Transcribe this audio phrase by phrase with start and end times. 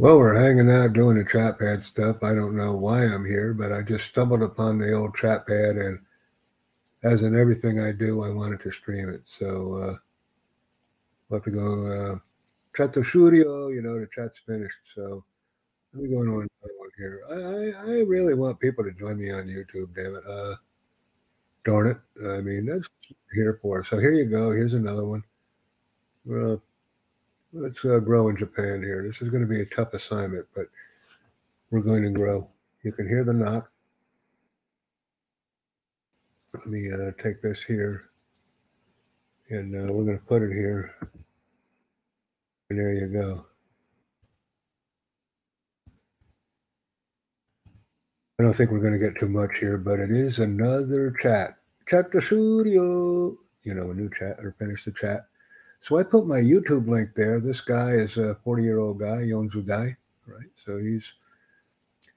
[0.00, 2.22] Well, we're hanging out doing the chat pad stuff.
[2.22, 5.76] I don't know why I'm here, but I just stumbled upon the old chat pad,
[5.76, 5.98] and
[7.02, 9.22] as in everything I do, I wanted to stream it.
[9.24, 9.96] So uh,
[11.28, 12.18] we'll have to go uh,
[12.76, 13.70] chat to studio.
[13.70, 14.76] You know, the chat's finished.
[14.94, 15.24] So
[15.92, 17.22] let me go on another one here.
[17.28, 19.96] I, I, I really want people to join me on YouTube.
[19.96, 20.22] Damn it!
[20.30, 20.54] Uh,
[21.64, 21.98] darn it!
[22.24, 22.86] I mean, that's
[23.34, 23.82] here for.
[23.82, 24.52] So here you go.
[24.52, 25.24] Here's another one.
[26.24, 26.62] Well,
[27.52, 29.02] let's uh, grow in Japan here.
[29.06, 30.66] This is going to be a tough assignment, but
[31.70, 32.48] we're going to grow.
[32.82, 33.70] You can hear the knock.
[36.54, 38.10] Let me uh, take this here,
[39.50, 40.94] and uh, we're going to put it here.
[42.70, 43.44] And there you go.
[48.40, 51.56] I don't think we're going to get too much here, but it is another chat.
[51.88, 53.36] Chat the studio.
[53.64, 55.22] You know, a new chat or finish the chat.
[55.80, 57.40] So I put my YouTube link there.
[57.40, 59.96] This guy is a 40 year old guy, Yonzu guy,
[60.26, 60.50] right?
[60.64, 61.14] So he's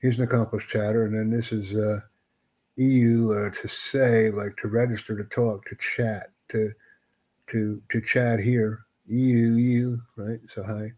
[0.01, 1.05] he's an accomplished chatter.
[1.05, 2.01] And then this is uh,
[2.77, 6.71] EU uh, to say, like to register to talk, to chat, to
[7.47, 8.85] to to chat here.
[9.07, 10.39] EU, EU, right?
[10.47, 10.91] So hi.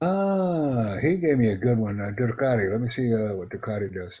[0.00, 2.00] Ah, he gave me a good one.
[2.00, 2.70] Uh, Ducati.
[2.70, 4.20] Let me see uh, what Ducati does.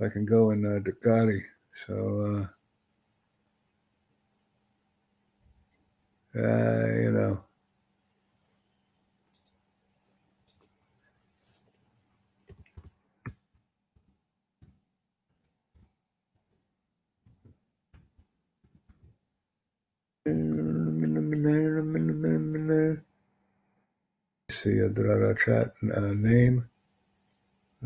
[0.00, 1.40] I can go in uh, Ducati.
[1.86, 2.48] So,
[6.36, 7.44] uh, uh, you know.
[24.64, 24.88] See a
[25.36, 26.68] chat uh, name.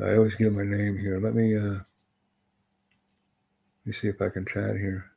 [0.03, 1.21] I always give my name here.
[1.21, 1.87] Let me uh, let
[3.87, 5.11] me see if I can chat here.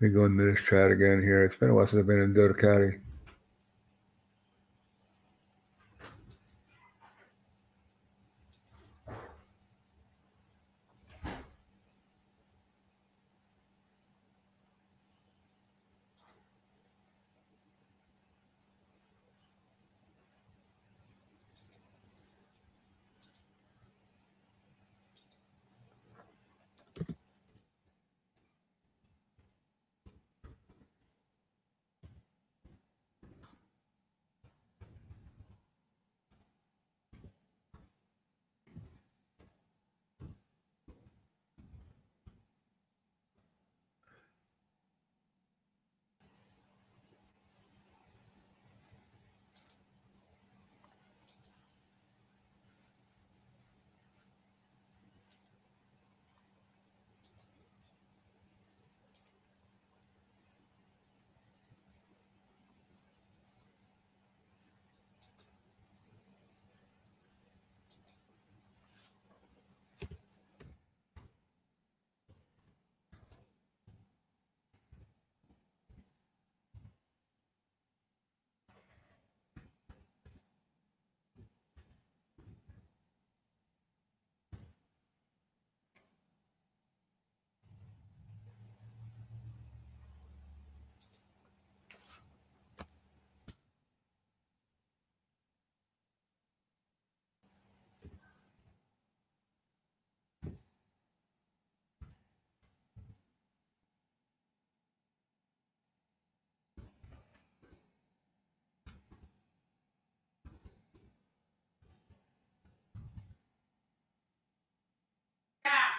[0.00, 1.44] Me go into this chat again here.
[1.44, 3.00] It's been a while since I've been in Ducati.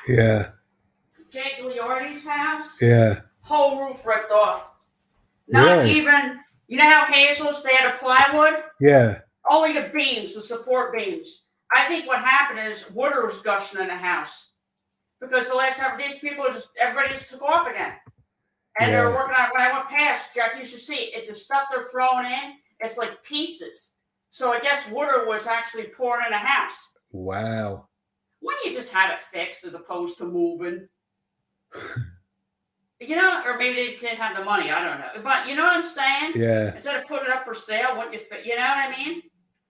[0.08, 0.50] Yeah.
[1.32, 2.78] Jake Liordi's house.
[2.82, 3.22] Yeah.
[3.42, 4.72] Whole roof ripped off.
[5.48, 5.92] Not Really?
[5.92, 6.40] even.
[6.68, 8.64] You know how Hazel's they had a plywood?
[8.80, 9.20] Yeah.
[9.50, 11.44] Only the beams, the support beams.
[11.76, 14.50] I think what happened is water was gushing in the house
[15.20, 17.94] because the last time these people just everybody just took off again,
[18.80, 19.50] and they were working on.
[19.52, 21.28] When I went past, Jack, you should see it.
[21.28, 23.94] The stuff they're throwing in, it's like pieces.
[24.32, 26.88] So I guess water was actually pouring in the house.
[27.12, 27.89] Wow.
[28.42, 30.88] Wouldn't you just have it fixed as opposed to moving?
[33.02, 34.70] You know, or maybe they didn't have the money.
[34.72, 35.24] I don't know.
[35.24, 36.34] But you know what I'm saying?
[36.36, 36.74] Yeah.
[36.74, 38.20] Instead of putting it up for sale, wouldn't you?
[38.30, 39.22] fi- You know what I mean?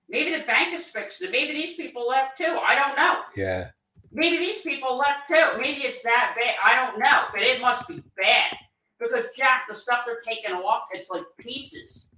[0.10, 1.30] Maybe the bank is fixed it.
[1.32, 2.58] Maybe these people left too.
[2.68, 3.20] I don't know.
[3.38, 3.70] Yeah.
[4.12, 5.60] Maybe these people left too.
[5.60, 6.56] Maybe it's that bad.
[6.66, 8.58] I don't know, but it must be bad
[9.00, 12.10] because Jack, the stuff they're taking off, it's like pieces.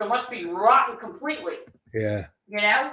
[0.00, 1.56] It must be rotten completely.
[1.92, 2.28] Yeah.
[2.46, 2.92] You know?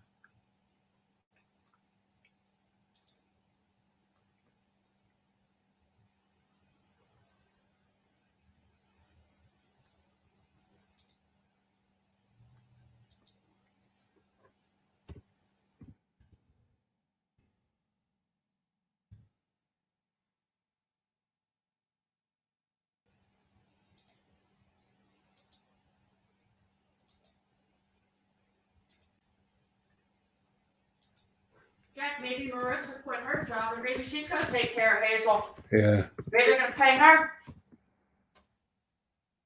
[32.01, 35.49] Jack, maybe Marissa quit her job and maybe she's going to take care of Hazel.
[35.71, 36.03] Yeah.
[36.31, 37.31] Maybe they're going to pay her.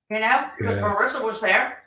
[0.10, 0.50] You know?
[0.58, 0.84] Because Yeah.
[0.84, 1.84] Marissa was there.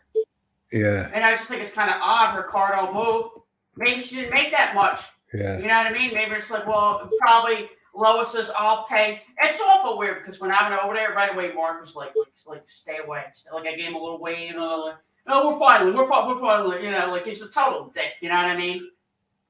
[0.70, 1.10] Yeah.
[1.14, 3.30] And I just think it's kind of odd her car don't move.
[3.76, 5.00] Maybe she didn't make that much.
[5.32, 5.58] Yeah.
[5.58, 6.12] You know what I mean?
[6.12, 9.22] Maybe it's like, well, probably Lois says, I'll pay.
[9.42, 12.28] It's awful weird because when I went over there right away, Mark was like, like,
[12.46, 13.22] like stay away.
[13.52, 16.26] Like I gave him a little wave, you know, like, no, we're finally, we're fine,
[16.28, 18.14] we're finally, you know, like he's a total dick.
[18.20, 18.90] You know what I mean?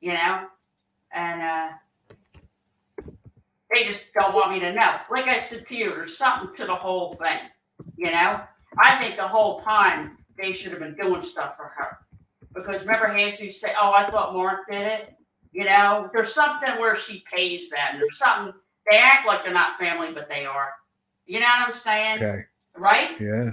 [0.01, 0.47] You know?
[1.15, 1.69] And uh
[3.75, 4.97] they just don't want me to know.
[5.11, 7.41] Like I said to you, there's something to the whole thing.
[7.97, 8.41] You know?
[8.79, 11.99] I think the whole time they should have been doing stuff for her.
[12.55, 15.15] Because remember to say, Oh, I thought Mark did it.
[15.53, 17.99] You know, there's something where she pays them.
[17.99, 18.55] There's something
[18.91, 20.73] they act like they're not family, but they are.
[21.27, 22.23] You know what I'm saying?
[22.23, 22.43] Okay.
[22.77, 23.21] Right?
[23.21, 23.51] Yeah.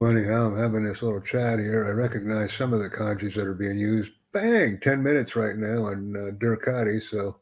[0.00, 1.84] Funny how I'm having this little chat here.
[1.84, 4.12] I recognize some of the kanjis that are being used.
[4.32, 4.78] Bang!
[4.80, 7.02] 10 minutes right now on uh, Durkati.
[7.02, 7.38] So,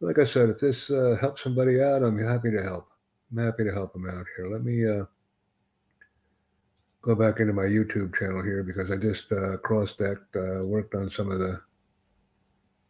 [0.00, 2.88] like I said, if this uh, helps somebody out, I'm happy to help.
[3.30, 4.48] I'm happy to help them out here.
[4.50, 5.04] Let me uh,
[7.02, 10.94] go back into my YouTube channel here because I just uh, crossed that, uh, worked
[10.94, 11.60] on some of the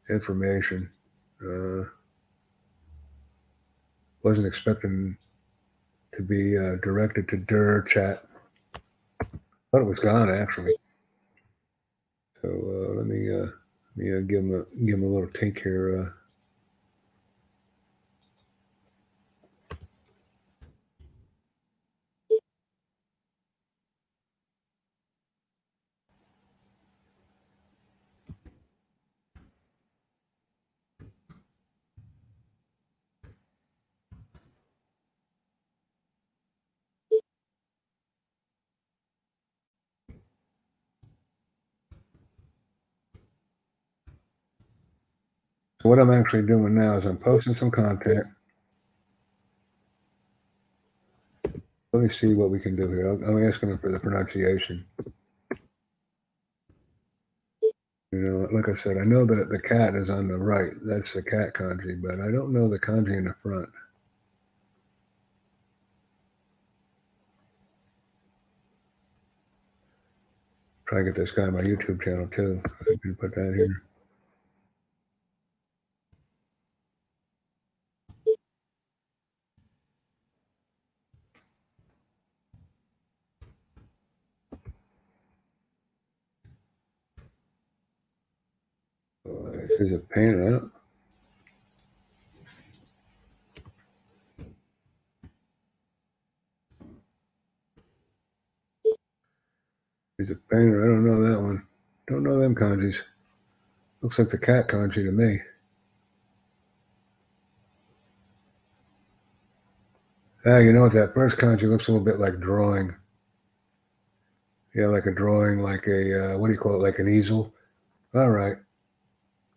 [0.08, 0.88] information.
[1.44, 1.88] Uh,
[4.22, 5.16] wasn't expecting
[6.14, 8.22] to be uh, directed to Dur chat.
[9.72, 10.74] Thought it was gone actually.
[12.42, 15.30] So uh, let me uh, let me uh, give him a give him a little
[15.30, 16.14] take here.
[45.82, 48.24] So what I'm actually doing now is I'm posting some content.
[51.92, 53.10] Let me see what we can do here.
[53.10, 54.86] I'm asking them for the pronunciation.
[58.12, 60.70] You know, like I said, I know that the cat is on the right.
[60.84, 63.68] That's the cat kanji, but I don't know the kanji in the front.
[70.86, 72.62] Try to get this guy on my YouTube channel too.
[72.82, 73.82] I can put that here.
[89.78, 90.62] Is a pain, right?
[100.18, 100.82] He's a painter.
[100.82, 101.66] I don't know that one.
[102.06, 102.98] Don't know them kanjis.
[104.02, 105.38] Looks like the cat kanji to me.
[110.44, 110.92] Ah, you know what?
[110.92, 112.94] That first kanji looks a little bit like drawing.
[114.74, 116.82] Yeah, like a drawing, like a, uh, what do you call it?
[116.82, 117.54] Like an easel.
[118.14, 118.56] All right.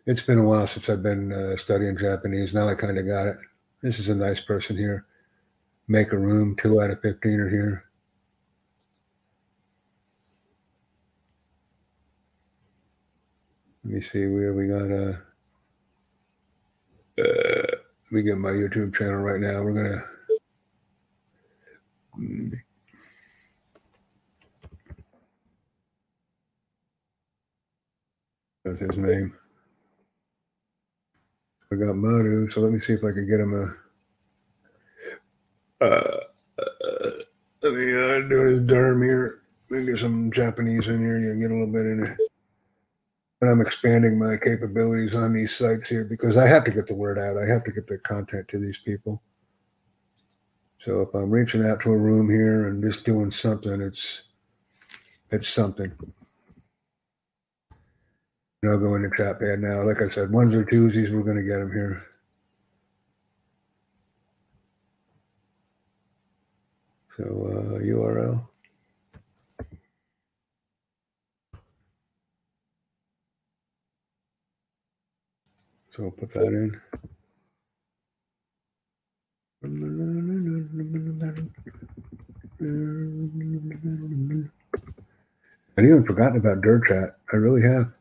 [0.06, 2.54] It's been a while since I've been uh, studying Japanese.
[2.54, 3.36] Now I kind of got it.
[3.82, 5.04] This is a nice person here.
[5.88, 6.56] Make a room.
[6.56, 7.84] Two out of 15 are here.
[13.84, 15.14] Let me see where we got uh,
[17.20, 19.62] uh let me get my YouTube channel right now.
[19.62, 20.04] We're gonna
[28.64, 29.34] that's his name.
[31.82, 33.66] I got Madu, so let me see if I can get him a
[35.84, 36.20] uh,
[36.58, 37.10] uh
[37.62, 39.42] let me uh, do his derm here.
[39.70, 41.18] Me get some Japanese in here.
[41.18, 42.18] You get a little bit in it
[43.40, 46.94] but I'm expanding my capabilities on these sites here because I have to get the
[46.94, 47.36] word out.
[47.36, 49.22] I have to get the content to these people.
[50.78, 54.22] So if I'm reaching out to a room here and just doing something, it's
[55.30, 55.92] it's something.
[58.66, 59.84] And I'll go into chat pad now.
[59.84, 62.04] Like I said, ones or twosies, we're going to get them here.
[67.16, 68.44] So uh, URL.
[75.92, 76.80] So I'll put that in.
[85.78, 87.16] I've even forgotten about Dirt Chat.
[87.32, 87.95] I really have.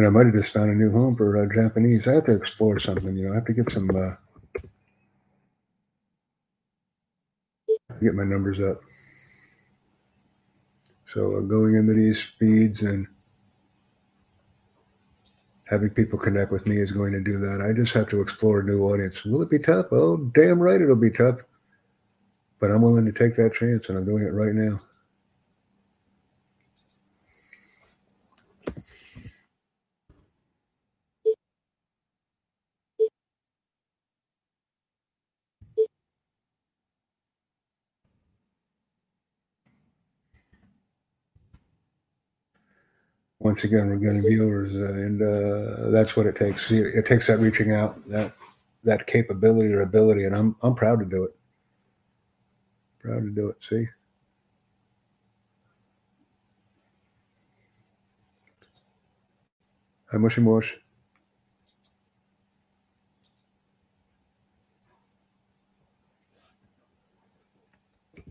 [0.00, 2.08] And I might have just found a new home for uh, Japanese.
[2.08, 3.32] I have to explore something, you know.
[3.32, 4.14] I have to get some, uh,
[8.00, 8.80] get my numbers up.
[11.12, 13.06] So uh, going into these feeds and
[15.68, 17.60] having people connect with me is going to do that.
[17.60, 19.22] I just have to explore a new audience.
[19.26, 19.88] Will it be tough?
[19.92, 21.40] Oh, damn right it'll be tough.
[22.58, 24.80] But I'm willing to take that chance, and I'm doing it right now.
[43.40, 46.70] Once again, we're getting viewers, uh, and uh, that's what it takes.
[46.70, 48.34] It takes that reaching out, that
[48.84, 51.36] that capability or ability, and I'm I'm proud to do it.
[53.00, 53.56] Proud to do it.
[53.68, 53.86] See.
[60.12, 60.74] Hi, mushy mush.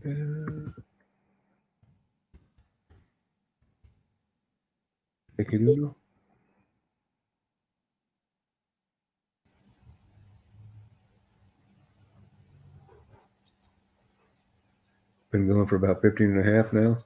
[0.06, 0.59] Uh,
[5.40, 5.94] Equilibrio.
[15.30, 17.04] Been going for about 15 and a half now.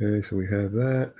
[0.00, 1.14] Okay, so we have that.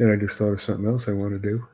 [0.00, 1.68] And I just thought of something else I want to do.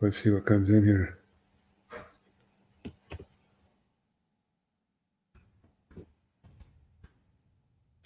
[0.00, 1.17] Let's see what comes in here.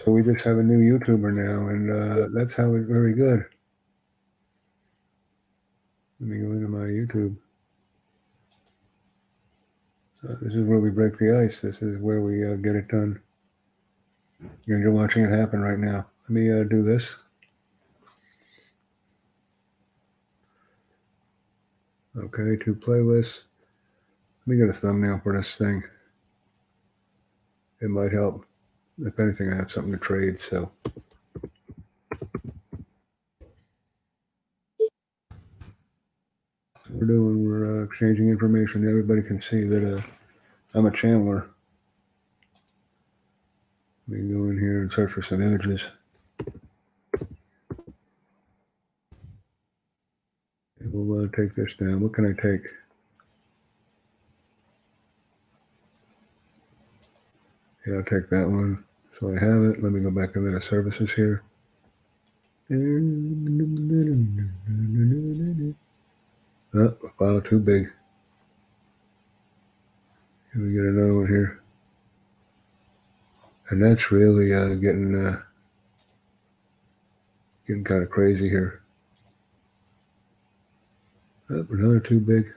[0.05, 3.45] So we just have a new YouTuber now, and uh, that's how it's very good.
[6.19, 7.37] Let me go into my YouTube.
[10.29, 11.61] Uh, this is where we break the ice.
[11.61, 13.21] This is where we uh, get it done.
[14.41, 16.07] And you're watching it happen right now.
[16.25, 17.15] Let me uh, do this.
[22.17, 23.39] Okay, to playlists.
[24.41, 25.83] Let me get a thumbnail for this thing.
[27.81, 28.45] It might help.
[28.99, 30.71] If anything, I have something to trade, so.
[36.91, 38.89] We're doing, we're uh, exchanging information.
[38.89, 40.03] Everybody can see that uh,
[40.75, 41.49] I'm a Chandler.
[44.09, 45.87] Let me go in here and search for some images.
[50.85, 52.01] We'll uh, take this down.
[52.01, 52.63] What can I take?
[57.87, 58.85] Yeah, I'll take that one.
[59.19, 59.83] So I have it.
[59.83, 61.43] Let me go back into the services here.
[66.75, 67.85] Oh, file too big.
[70.53, 71.61] Here we get another one here.
[73.71, 75.43] And that's really uh, getting uh,
[77.67, 78.83] getting kind of crazy here.
[81.51, 82.53] Oh, another too big.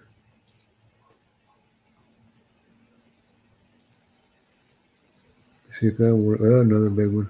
[5.80, 6.42] See if that works.
[6.42, 7.30] Another big one.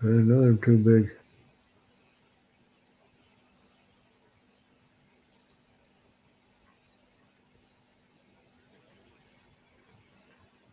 [0.00, 1.10] Another too big.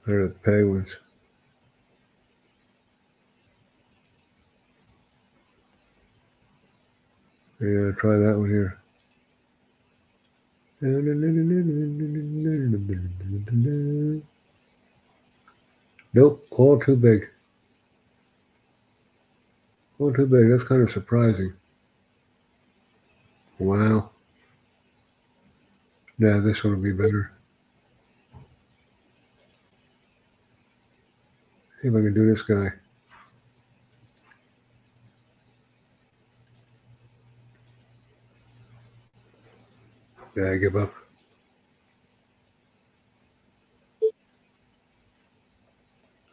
[0.05, 0.95] There are the penguins.
[7.59, 8.79] Yeah, try that one here.
[16.13, 17.29] Nope, all too big.
[19.97, 20.49] All too big.
[20.49, 21.53] That's kind of surprising.
[23.57, 24.11] Wow.
[26.19, 27.31] Yeah, this one will be better.
[31.81, 32.69] See if I can do this guy.
[40.37, 40.93] Yeah, I give up.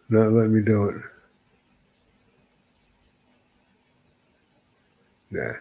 [0.08, 1.02] Not let me do it.
[5.30, 5.52] Nah.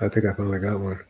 [0.00, 1.00] I think I finally got one.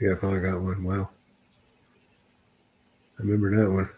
[0.00, 0.84] Yeah, I finally got one.
[0.84, 1.10] Wow.
[3.22, 3.88] Remember that one.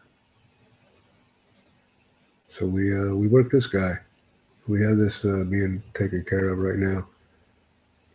[2.58, 3.94] So we uh, we work this guy.
[4.68, 7.08] We have this uh, being taken care of right now,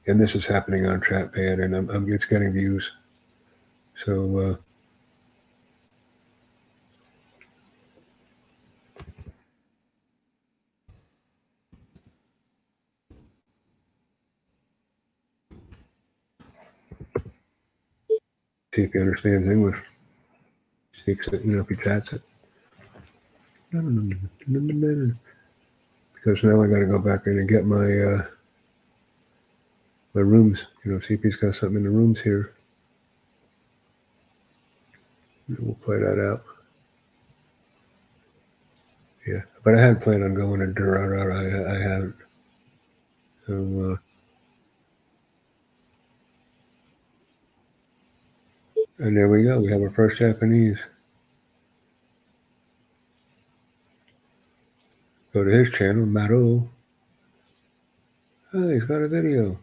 [0.08, 2.92] and this is happening on chat pad, and I'm, I'm it's getting views.
[4.06, 4.56] So uh,
[18.76, 19.78] see if he understands English.
[21.10, 22.22] It, you know, if he chats it.
[23.72, 23.84] Because
[26.44, 28.22] now I got to go back in and get my uh,
[30.14, 30.66] my rooms.
[30.84, 32.54] You know, he's got something in the rooms here.
[35.60, 36.44] We'll play that out.
[39.28, 41.34] Yeah, but I had planned on going to Durara.
[41.34, 42.16] I, I haven't.
[43.48, 43.92] So.
[43.92, 43.96] Uh,
[49.00, 49.62] And there we go.
[49.62, 50.78] We have our first Japanese.
[55.32, 56.68] Go to his channel, Maru.
[58.52, 59.60] Oh, he's got a video.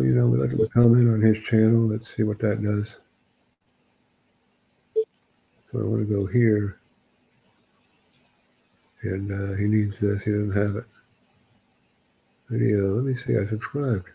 [0.00, 1.88] You know, we let him comment on his channel.
[1.88, 2.96] Let's see what that does.
[5.72, 6.80] So I want to go here.
[9.02, 10.22] And uh, he needs this.
[10.22, 10.84] He doesn't have it.
[12.48, 12.94] Video.
[12.94, 13.36] Let me see.
[13.36, 14.08] I subscribed.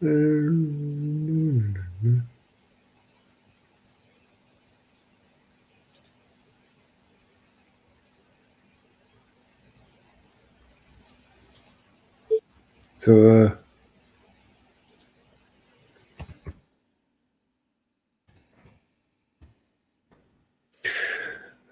[0.00, 0.08] So,
[13.10, 13.50] uh,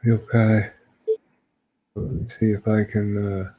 [0.06, 0.70] okay.
[1.96, 3.52] Let me see if I can, uh,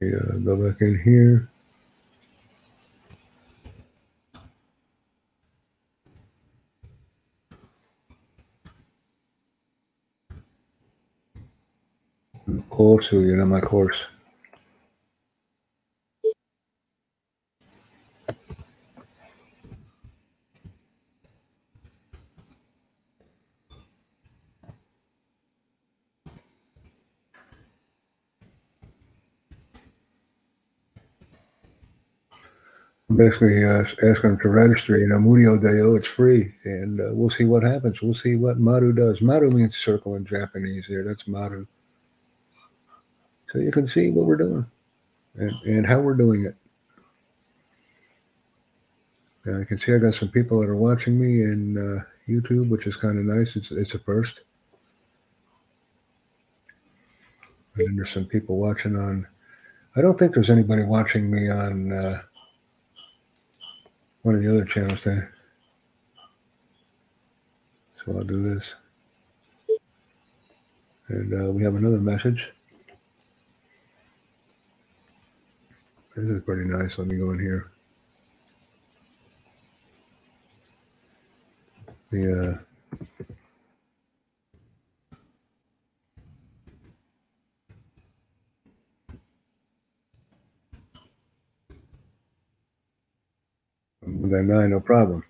[0.00, 1.50] Yeah, go back in here.
[12.70, 14.06] Course, you know my course.
[33.16, 34.98] Basically uh, ask them to register.
[34.98, 38.02] You know, Murio Dayo, it's free, and uh, we'll see what happens.
[38.02, 39.20] We'll see what Maru does.
[39.20, 40.86] Maru means circle in Japanese.
[40.88, 41.66] There, that's Maru.
[43.50, 44.66] So you can see what we're doing
[45.36, 46.56] and, and how we're doing it.
[49.44, 52.68] Now I can see I got some people that are watching me in uh, YouTube,
[52.68, 53.56] which is kind of nice.
[53.56, 54.40] It's it's a first.
[57.76, 59.26] And there's some people watching on.
[59.96, 62.22] I don't think there's anybody watching me on uh,
[64.24, 65.34] one of the other channels there.
[67.94, 68.74] So I'll do this.
[71.08, 72.50] And uh, we have another message.
[76.16, 76.96] This is pretty nice.
[76.96, 77.70] Let me go in here.
[82.10, 82.58] The
[82.92, 82.96] uh,
[94.06, 95.24] then nine, no problem.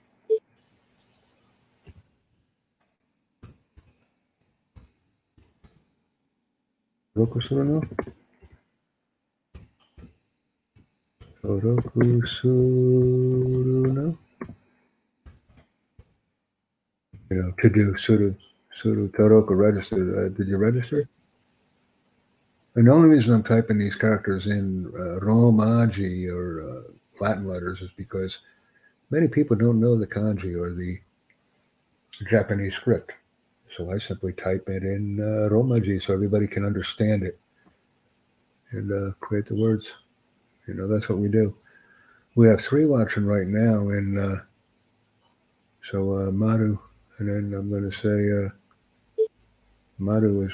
[7.15, 7.81] Roku Suruno?
[11.43, 14.19] Roku Suruno?
[17.31, 18.35] You know, to do Suru,
[18.75, 20.27] Suru Toroku register.
[20.27, 21.09] Uh, did you register?
[22.75, 27.81] And the only reason I'm typing these characters in uh, Romaji or uh, Latin letters
[27.81, 28.41] is because
[29.15, 30.99] many people don't know the kanji or the
[32.29, 33.13] Japanese script.
[33.77, 37.39] So I simply type it in uh, Romaji so everybody can understand it
[38.73, 39.87] and uh, create the words.
[40.67, 41.57] You know, that's what we do.
[42.35, 44.37] We have three watching right now, and uh,
[45.93, 46.77] so uh, Maru,
[47.19, 49.25] and then I'm going to say uh,
[49.99, 50.53] Maru is.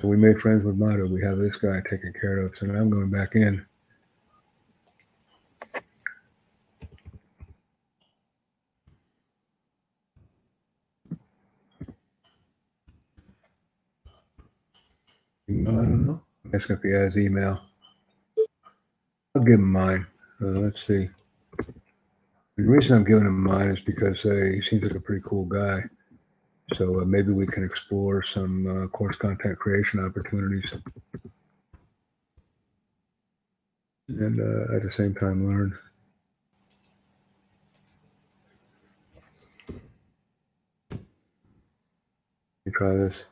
[0.00, 1.12] So we made friends with Maru.
[1.12, 2.56] We have this guy taken care of.
[2.56, 3.66] So now I'm going back in.
[15.60, 16.22] I don't know.
[16.46, 17.60] That's going to be his email.
[19.34, 20.06] I'll give him mine.
[20.40, 21.08] Uh, let's see.
[22.56, 25.46] The reason I'm giving him mine is because uh, he seems like a pretty cool
[25.46, 25.80] guy.
[26.74, 30.72] So uh, maybe we can explore some uh, course content creation opportunities.
[34.08, 35.78] And uh, at the same time, learn.
[40.90, 41.00] Let
[42.66, 43.24] me try this.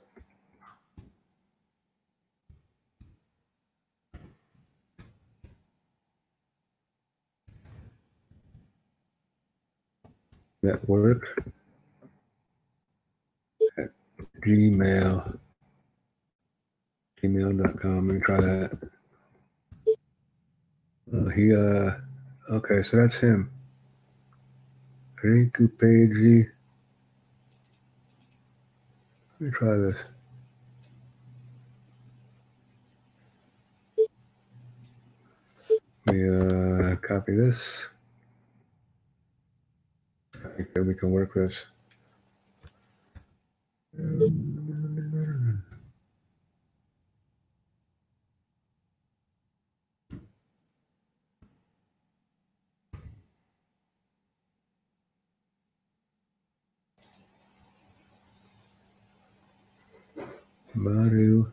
[10.62, 11.42] Network
[13.78, 13.90] at
[14.44, 15.38] Gmail.
[17.22, 18.08] Gmail.com.
[18.08, 18.90] Me try that.
[21.12, 23.50] Uh, he, uh, okay, so that's him.
[25.24, 26.46] Riku Pagey.
[29.38, 29.96] Let me try this.
[36.06, 37.89] Let me uh, copy this.
[40.74, 41.66] That we can work this.
[60.74, 61.52] Maru.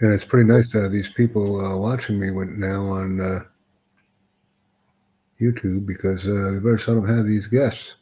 [0.00, 3.40] And it's pretty nice to have these people uh, watching me now on uh,
[5.40, 7.96] YouTube because uh, we very seldom have these guests.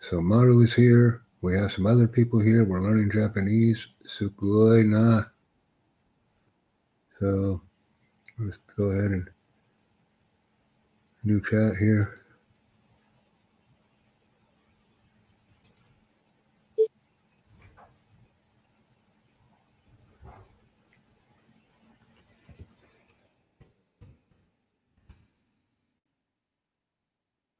[0.00, 1.22] So Maru is here.
[1.42, 2.64] We have some other people here.
[2.64, 3.86] We're learning Japanese.
[4.04, 5.22] Sukui na.
[7.20, 7.60] So
[8.40, 9.30] let's go ahead and
[11.22, 12.23] new chat here.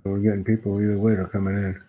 [0.04, 1.80] So we're getting people either way they're coming in.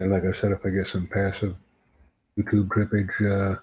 [0.00, 1.54] And like I said, if I get some passive
[2.38, 3.60] YouTube drippage, uh,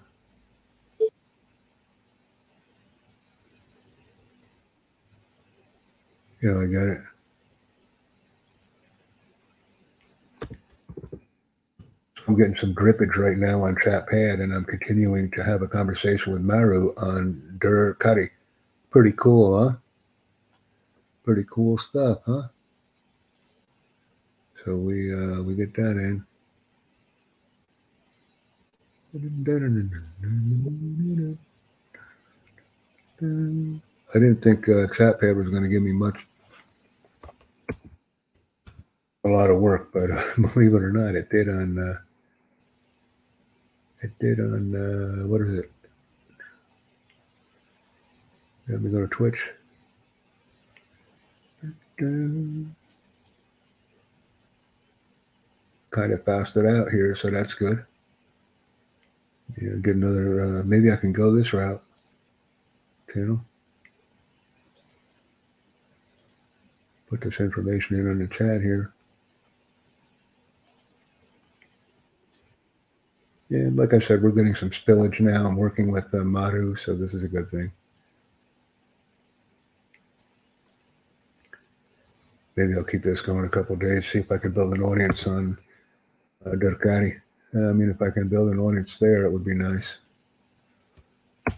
[6.42, 7.13] know, I get it.
[12.26, 15.68] I'm getting some drippage right now on chat pad, and I'm continuing to have a
[15.68, 18.28] conversation with Maru on Durkati.
[18.90, 19.76] Pretty cool, huh?
[21.22, 22.44] Pretty cool stuff, huh?
[24.64, 26.24] So we uh, we get that in.
[34.14, 36.18] I didn't think uh, chat pad was going to give me much,
[39.24, 41.78] a lot of work, but uh, believe it or not, it did on.
[41.78, 41.98] Uh,
[44.04, 45.70] it did on uh, what is it?
[48.68, 49.50] Let me go to Twitch.
[51.96, 52.74] Kind
[56.12, 57.84] of fasted out here, so that's good.
[59.60, 60.40] Yeah, get another.
[60.40, 61.82] Uh, maybe I can go this route.
[63.12, 63.44] Channel.
[67.08, 68.93] Put this information in on the chat here.
[73.50, 75.46] Yeah, like I said, we're getting some spillage now.
[75.46, 77.70] I'm working with uh, Madhu, so this is a good thing.
[82.56, 85.26] Maybe I'll keep this going a couple days, see if I can build an audience
[85.26, 85.58] on
[86.46, 87.20] uh, Durkati.
[87.54, 89.96] I mean, if I can build an audience there, it would be nice.
[91.48, 91.52] I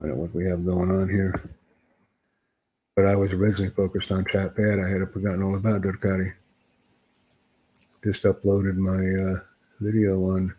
[0.00, 1.34] don't know what we have going on here.
[2.96, 4.84] But I was originally focused on Chatpad.
[4.84, 6.32] I had forgotten all about Durkati.
[8.02, 9.40] Just uploaded my uh,
[9.78, 10.54] video on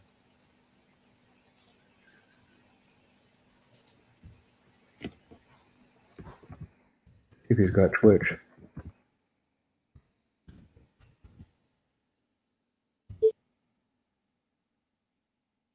[7.49, 8.35] if he's got Twitch.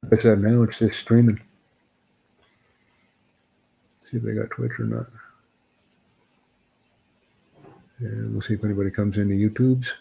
[0.03, 1.41] Like I said, now it's just streaming.
[4.09, 5.07] See if they got Twitch or not.
[7.99, 9.91] And we'll see if anybody comes into YouTube's.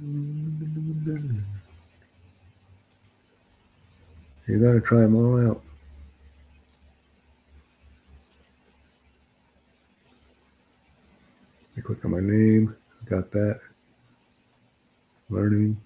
[0.00, 1.42] You
[4.46, 5.62] got to try them all out.
[11.76, 12.76] I click on my name.
[13.06, 13.60] Got that.
[15.30, 15.76] Learning.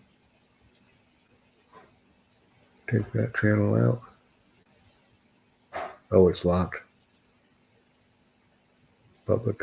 [2.87, 4.03] Take that channel out.
[6.11, 6.83] Oh, it's locked.
[9.27, 9.63] Public.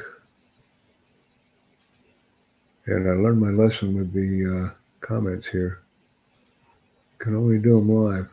[2.89, 5.81] And I learned my lesson with the uh, comments here.
[7.19, 8.27] Can only do them live.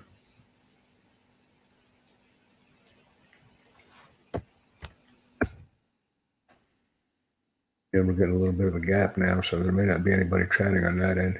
[7.93, 10.15] And we're getting a little bit of a gap now, so there may not be
[10.15, 11.39] anybody chatting on that end.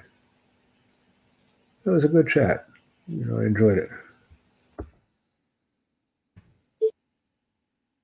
[1.87, 2.67] It was a good chat.
[3.09, 3.89] You know, I enjoyed it.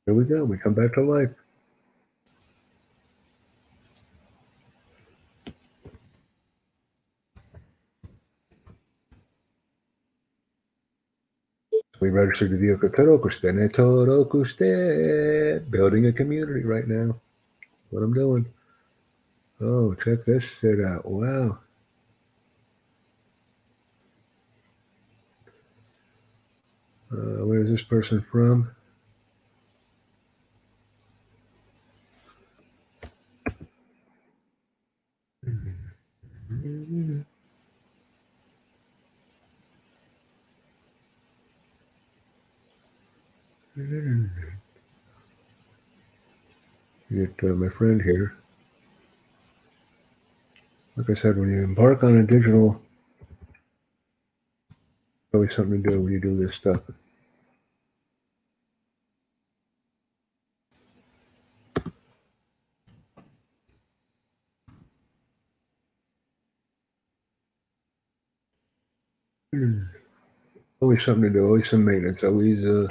[0.07, 0.47] Here we go.
[0.47, 1.29] We come back to life.
[12.03, 12.89] We registered the vehicle
[15.71, 17.21] building a community right now.
[17.91, 18.47] What I'm doing.
[19.61, 21.09] Oh, check this shit out.
[21.09, 21.61] Wow.
[27.13, 28.73] Uh, where is this person from?
[43.75, 43.89] Get
[47.43, 48.37] uh, my friend here.
[50.97, 52.83] Like I said, when you embark on a digital,
[55.33, 56.83] always something to do when you do this stuff.
[70.81, 72.89] Always something to do, always some maintenance, always uh,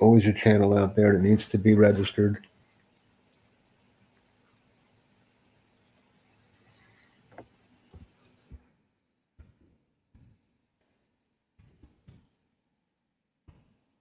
[0.00, 2.46] always a channel out there that needs to be registered.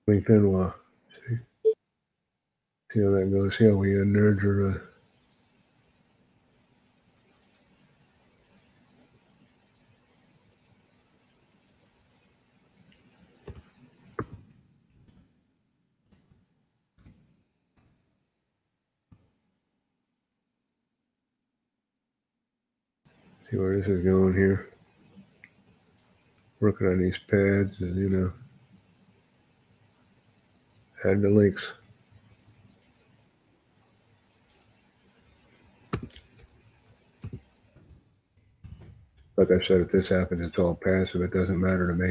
[0.10, 0.52] LinkedIn
[1.28, 1.36] See,
[2.94, 3.58] see how that goes.
[3.58, 4.76] See how we uh, nerds.
[4.76, 4.80] Uh,
[23.52, 24.70] see where this is going here.
[26.62, 28.34] Working on these pads, and you know,
[31.06, 31.72] add the links.
[39.36, 41.22] Like I said, if this happens, it's all passive.
[41.22, 42.10] It doesn't matter to me.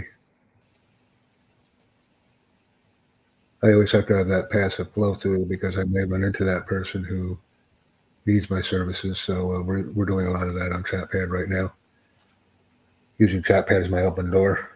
[3.62, 6.66] I always have to have that passive flow through because I may run into that
[6.66, 7.38] person who
[8.26, 9.18] needs my services.
[9.18, 11.72] So uh, we're, we're doing a lot of that on Chatpad right now.
[13.18, 14.70] Using Chatpad as my open door.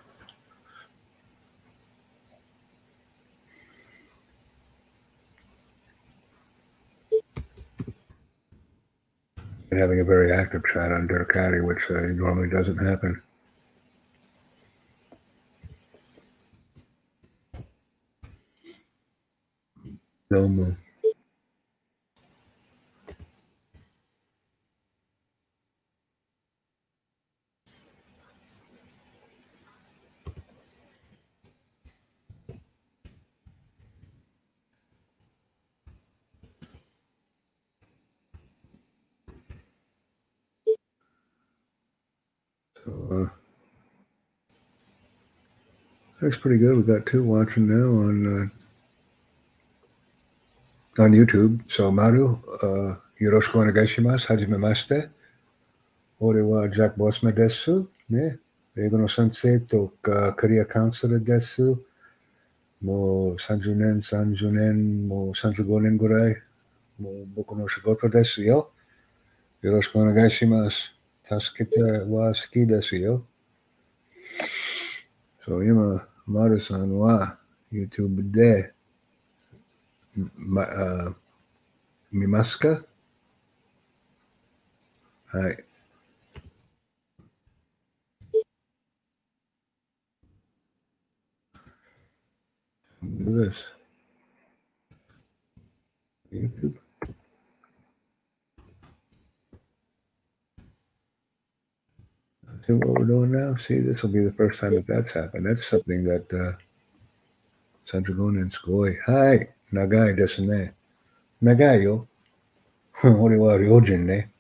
[9.71, 13.21] And having a very active chat on Durkati, which uh, normally doesn't happen.
[20.31, 20.77] No.
[43.11, 43.27] Uh,
[46.21, 46.77] that's pretty good.
[46.77, 48.51] We got two watching now on
[50.99, 51.61] uh, on YouTube.
[51.71, 54.27] So Maru, uh, よろしくお願いします。
[54.31, 55.09] はじめまして。
[56.19, 57.87] 俺はジャック・ボスメです。
[58.09, 58.39] ね。
[58.77, 61.63] 英語の先生とか、キャリアカウンセラーです。
[62.83, 66.37] もう30年、30年、もう35年ぐらい、
[66.99, 68.73] もう僕の仕事ですよ。
[69.63, 70.94] よろしくお願いします。
[71.25, 73.27] 助けては好きですよ。
[75.41, 77.39] そう、今、マルさんは
[77.72, 78.75] YouTube で、
[80.37, 81.16] ま、あ
[82.12, 82.85] 見ますか？
[85.27, 85.64] はい。
[93.03, 93.64] Do this.
[96.31, 96.84] YouTube？
[102.67, 103.57] See what we're doing now?
[103.57, 105.45] See, this will be the first time that that's happened.
[105.47, 106.57] That's something that uh,
[107.87, 108.97] 35年すごい。
[109.01, 109.55] はい。
[109.71, 110.75] 長いですね。
[111.43, 112.09] 長いよ。
[113.21, 114.33] 俺は両人ね。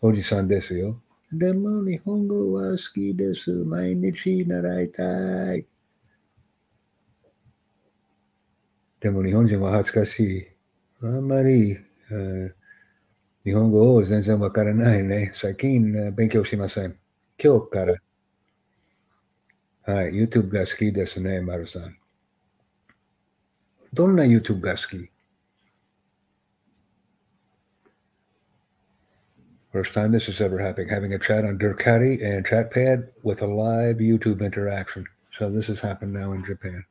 [0.00, 1.00] おじさんですよ。
[1.32, 3.50] でも日本語は好きです。
[3.50, 5.64] 毎日習いたい。
[8.98, 10.48] でも日本人は恥ずかしい。
[11.02, 11.76] あんまり、
[12.10, 12.54] うん
[13.44, 15.32] 日本語を全然わからないね。
[15.34, 17.01] 最近勉強しません。
[17.41, 17.95] 今日から。
[19.83, 20.11] はい。
[20.11, 21.97] YouTube が好きですね、マルさん。
[23.93, 25.09] どんな YouTube が好き
[29.73, 33.45] First time this is ever happening, having a chat on Durkati and Chatpad with a
[33.45, 35.05] live YouTube interaction.
[35.31, 36.83] So this has happened now in Japan.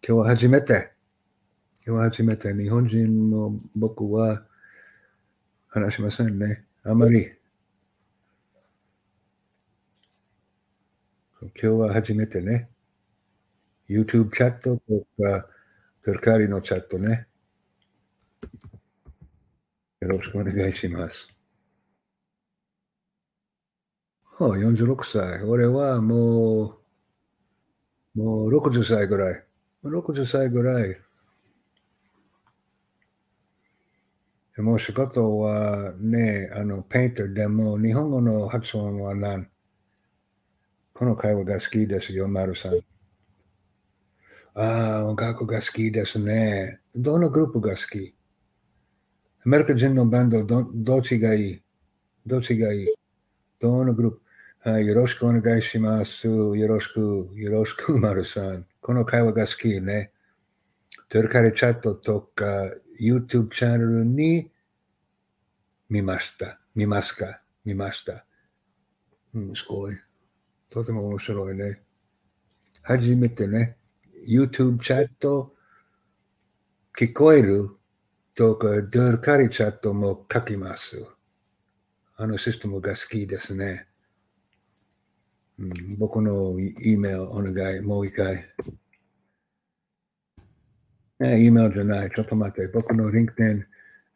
[0.00, 0.92] 今日は初めて。
[1.86, 2.54] 今日は初めて。
[2.54, 4.42] 日本人の僕は
[5.68, 6.64] 話しませんね。
[6.84, 7.32] あまり。
[11.43, 12.69] 今日は初めてね。
[13.89, 14.81] YouTube チャットと
[15.21, 15.47] か、
[16.05, 17.27] Durkati のチャットね。
[19.99, 21.27] よろしくお願いします。
[24.39, 25.43] あ、46歳。
[25.43, 26.79] 俺はも
[28.15, 29.43] う、もう60歳ぐらい。
[29.83, 30.95] 60歳ぐらい。
[34.55, 39.47] でも仕事はね、あの、ペインターでも日本語の発音は何
[40.93, 42.79] この会話が好きですよ、マルさん。
[44.55, 46.79] ああ、音楽が好きですね。
[46.93, 48.15] どのグループが好き？
[49.45, 51.61] アメリカ人のバンド、どどっちがいい？
[52.25, 52.87] どっちがいい？
[53.59, 54.69] どのグループ？
[54.69, 56.27] はい、よろしくお願いします。
[56.27, 58.65] よろしく、よろしく、マルさん。
[58.79, 60.11] この会話が好きね。
[61.09, 62.45] トルカリチャットとか
[63.01, 64.51] YouTube チャンネルに
[65.89, 66.59] 見ました。
[66.75, 67.41] 見ますか？
[67.65, 68.25] 見ました。
[69.33, 69.95] うん、すごい。
[70.73, 71.83] とても面白いね。
[72.81, 73.77] 初めてね、
[74.27, 75.53] YouTube チャット
[76.97, 77.69] 聞こえる
[78.33, 81.05] とか、ドルカリチャットも書きます。
[82.17, 83.85] あのシステムが好きですね。
[85.59, 88.43] うん、僕の E メールお願い、もう一回。
[91.23, 92.71] え、E メールじゃない、ちょっと待って。
[92.73, 93.63] 僕の LinkedIn、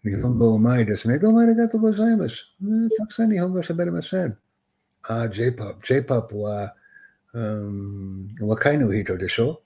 [0.03, 1.19] 日本語うまいですね。
[1.19, 2.35] どうもありがとうございます。
[2.63, 4.46] うんたくさん日本語喋れません。
[5.07, 5.79] あ、J-POP。
[5.85, 6.75] J-POP は、
[7.33, 9.61] うん、若いの人でしょ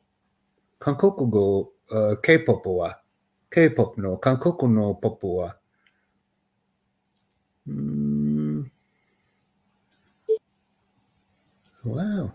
[0.79, 3.01] 韓国語、あ K-POP は、
[3.49, 5.57] K-POP の韓国のポップは、
[7.67, 8.71] うん、
[11.83, 12.31] Wow.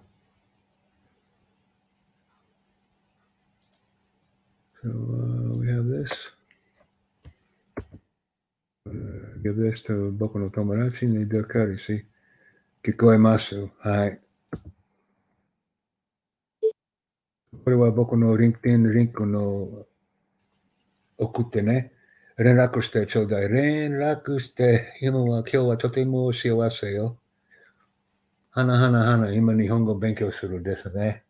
[4.83, 6.11] So uh, we have this.
[8.89, 8.93] Uh,
[9.45, 12.05] give this to 僕の友達にドカリし。
[12.87, 13.69] 聞こえます。
[13.81, 14.21] はい。
[17.65, 19.87] これは僕の LinkedIn リンクの
[21.19, 21.93] 送ってね。
[22.39, 23.49] 連絡してちょうだい。
[23.49, 27.19] 連絡して、今は今日はとても幸せよ。
[28.51, 31.25] はなはなはな、今日本語勉強するですね。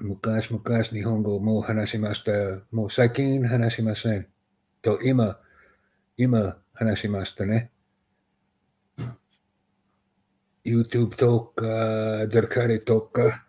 [0.00, 2.32] 昔々日本語もう話しました。
[2.74, 4.26] もう最近話しません。
[4.80, 5.38] と今、
[6.16, 7.70] 今話しましたね。
[10.64, 13.46] YouTube とか、ドルカリとか。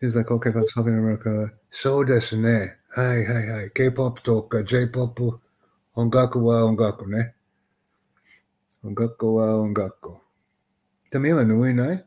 [0.00, 2.78] Sees like okay, but Southern America そうですね。
[2.88, 3.70] はいはいはい。
[3.70, 5.40] K-POP とか J-POP、
[5.94, 7.34] 音楽は音楽ね。
[8.82, 10.16] 音楽は音楽。
[11.12, 12.06] でも今眠いない？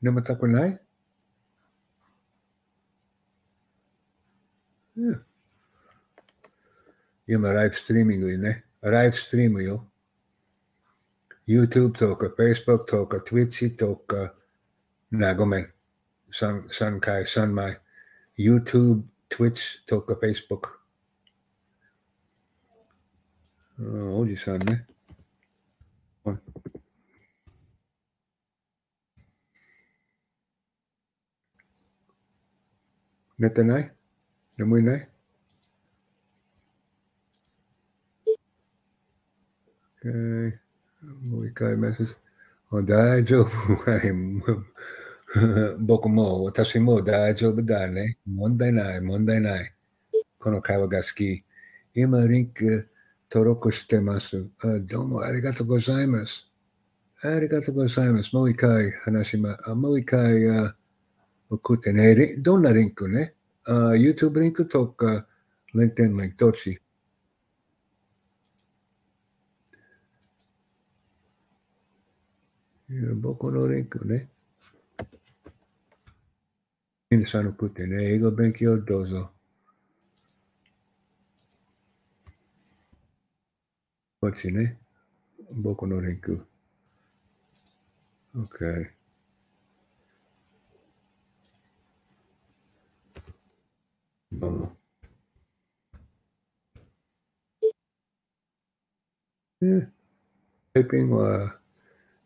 [0.00, 0.80] 眠たくない？
[4.96, 5.26] うん。
[7.26, 8.64] 今ライブストリーミングね。
[8.80, 9.89] ライブストリームよ。
[11.50, 14.36] YouTube-tolka, Facebook-tolka, Twitch-tolka,
[15.10, 15.72] nää gomen,
[16.30, 17.76] san, san kai, san mai,
[18.38, 20.80] YouTube, Twitch-tolka, Facebook.
[23.80, 24.86] Ah, oh, Oji san ne.
[26.24, 26.42] On.
[33.38, 33.90] Mitä näin?
[34.58, 35.06] No mui näin?
[40.04, 40.69] Okay.
[41.02, 42.14] もう一回メッセージ。
[42.86, 43.48] 大丈夫。
[45.80, 48.18] 僕も私も大丈夫だね。
[48.26, 49.74] 問題ない、問題ない。
[50.38, 51.44] この会話が好き。
[51.94, 52.88] 今、リンク
[53.30, 54.50] 登録してます。
[54.82, 56.46] どうもありがとうございます。
[57.22, 58.34] ありがとうございます。
[58.34, 60.48] もう一回話しま、あもう一回
[61.48, 62.36] 送ってね。
[62.38, 63.34] どんなリンクね？
[63.64, 65.26] あ ?YouTube リンクとか
[65.74, 66.80] LinkedIn リンクどっちいや
[72.92, 74.28] 僕のリンクね。
[77.08, 78.14] 皆さん送ってね。
[78.14, 79.30] 英語勉強どうぞ。
[84.20, 84.76] こっちね。
[85.52, 86.44] 僕のリンク。
[88.34, 88.90] OK。
[94.32, 94.76] どうも。
[99.60, 99.92] ね
[100.74, 101.59] タイピングは、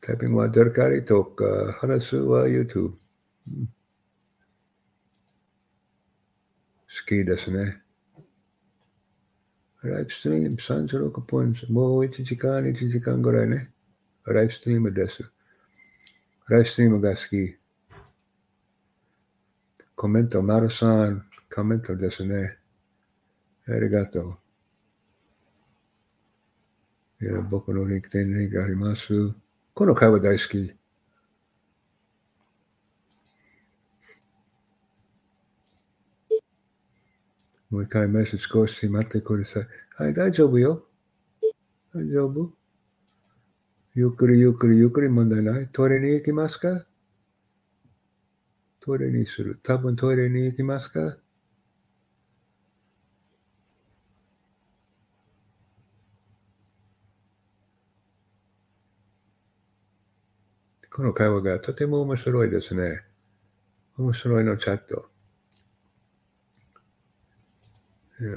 [0.07, 2.91] タイピングはデルカリとか、話すは YouTube。
[2.91, 2.99] 好
[7.07, 7.81] きですね。
[9.83, 13.73] ライブストリーム36分、もう1時間、1時間ぐらいね。
[14.27, 15.23] ライブストリームです。
[16.49, 17.57] ライブストリームが好き。
[19.97, 22.59] コメント、マルさん、コメントですね。
[23.69, 24.39] ありがとう。
[27.23, 29.44] いや僕のリンクテンリンクあります。
[29.75, 30.73] この会話大好き。
[37.71, 39.67] もう一回メッセージ少し待ってください。
[39.97, 40.85] はい、大丈夫よ。
[41.93, 42.53] 大丈夫
[43.97, 45.69] ゆっくりゆっくりゆっくり問題ない。
[45.73, 46.87] トイレに行きますか？
[48.79, 49.59] トイレにする。
[49.65, 51.17] 多分トイレに行きますか？
[60.95, 63.01] この会話がとても面白いですね。
[63.99, 65.07] 面白いのチャット。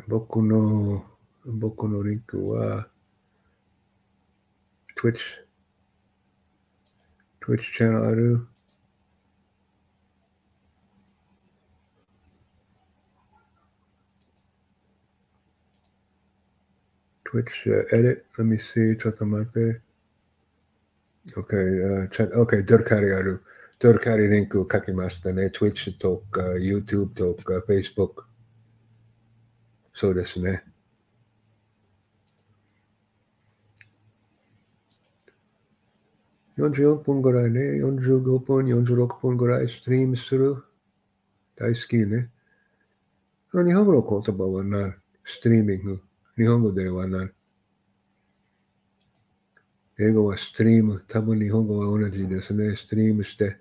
[0.07, 1.05] 僕の、
[1.45, 2.87] 僕のリンクは、
[4.99, 5.19] Twitch、
[7.45, 8.47] Twitch チャンネル、
[17.23, 18.23] Twitch uh, edit.
[18.35, 18.99] Let me see.
[18.99, 19.86] ちょっと待って。
[21.35, 23.43] OK、uh, チャ OK、ドルカリある。
[23.79, 25.47] ドルカリリンクを書きましたね。
[25.47, 28.23] Twitch とか YouTube とか Facebook。
[29.93, 30.63] そうですね。
[36.57, 40.63] 44分ぐらいね、45分、46分ぐらいストリームする。
[41.55, 42.31] 大好きね。
[43.53, 46.01] 日本語の言葉は何ストリーミング。
[46.35, 47.31] 日本語では何
[49.99, 51.03] 英語はストリーム。
[51.07, 52.75] 多分日本語は同じですね。
[52.75, 53.59] ストリームして。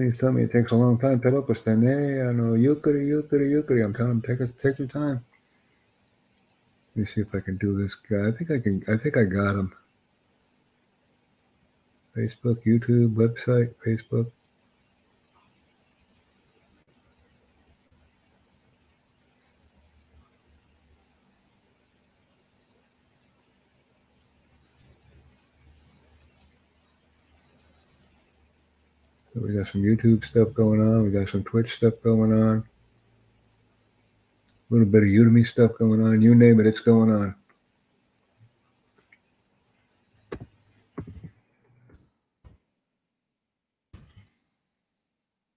[0.00, 1.20] You tell me it takes a long time.
[1.20, 3.84] Pero pues tené, no, yukari, yukari, yukari.
[3.84, 5.24] I'm telling him, take take your time.
[6.94, 8.28] Let me see if I can do this guy.
[8.28, 8.82] I think I can.
[8.88, 9.72] I think I got him.
[12.16, 14.30] Facebook, YouTube, website, Facebook.
[29.46, 31.04] We got some YouTube stuff going on.
[31.04, 32.64] We got some Twitch stuff going on.
[34.68, 36.20] A little bit of Udemy stuff going on.
[36.20, 37.34] You name it, it's going on.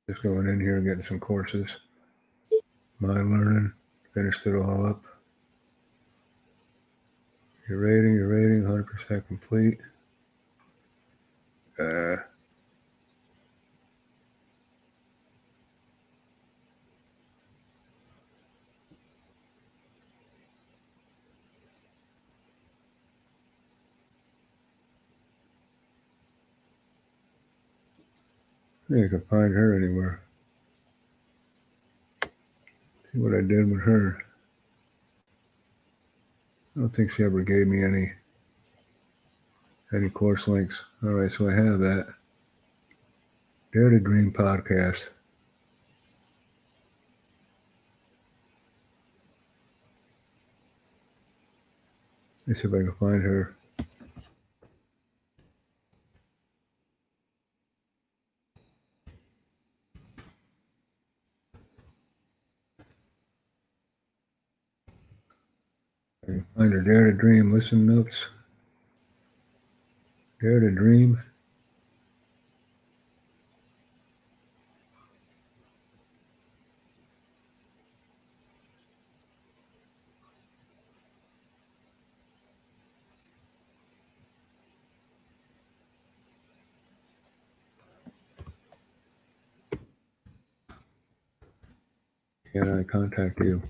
[0.08, 1.78] Just going in here and getting some courses.
[3.00, 3.74] My learning,
[4.14, 5.04] finished it all up.
[7.68, 8.64] Your rating, your rating,
[9.10, 9.82] 100% complete.
[11.80, 12.29] Uh,
[28.90, 30.22] Think I can find her anywhere.
[32.24, 34.26] See what I did with her.
[36.76, 38.14] I don't think she ever gave me any
[39.94, 40.84] any course links.
[41.04, 42.08] All right, so I have that.
[43.74, 45.10] Dare to Dream podcast.
[52.48, 53.56] Let's see if I can find her.
[66.58, 67.54] Her Dare to Dream.
[67.54, 68.28] Listen notes.
[70.42, 71.22] Dare to Dream.
[92.52, 93.62] Can I contact you?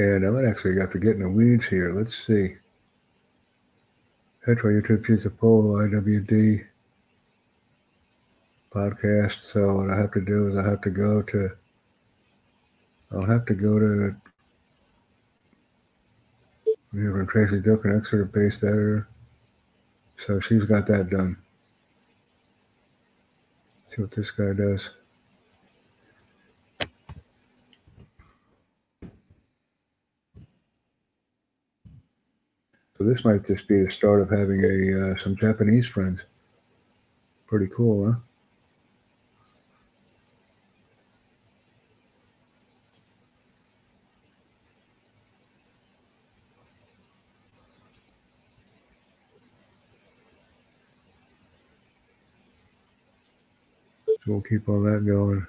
[0.00, 1.92] And I might actually have to get in the weeds here.
[1.92, 2.56] Let's see.
[4.46, 6.64] That's Petro YouTube choose the poll IWD
[8.72, 9.42] podcast.
[9.42, 11.50] So what I have to do is I have to go to
[13.12, 14.16] I'll have to go to
[16.94, 19.06] a Tracy Dukin, Exeter based editor.
[20.16, 21.36] So she's got that done.
[23.88, 24.88] See what this guy does.
[33.00, 36.20] So this might just be the start of having a uh, some Japanese friends.
[37.46, 38.18] Pretty cool, huh?
[54.06, 55.46] So we'll keep all that going.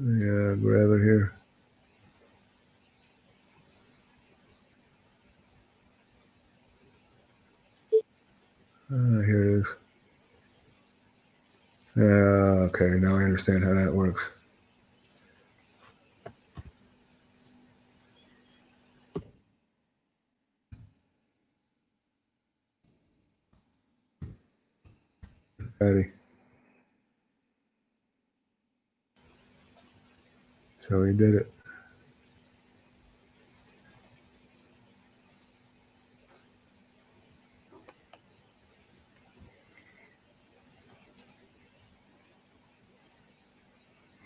[0.00, 1.34] Yeah, grab it here.
[8.92, 9.66] Uh, here it is.
[11.96, 14.22] Yeah, okay, now I understand how that works.
[25.80, 26.12] Ready.
[30.88, 31.52] So he did it.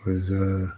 [0.07, 0.73] Was uh,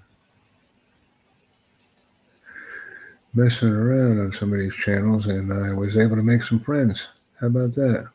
[3.35, 7.09] messing around on some of these channels and I was able to make some friends.
[7.41, 8.14] How about that?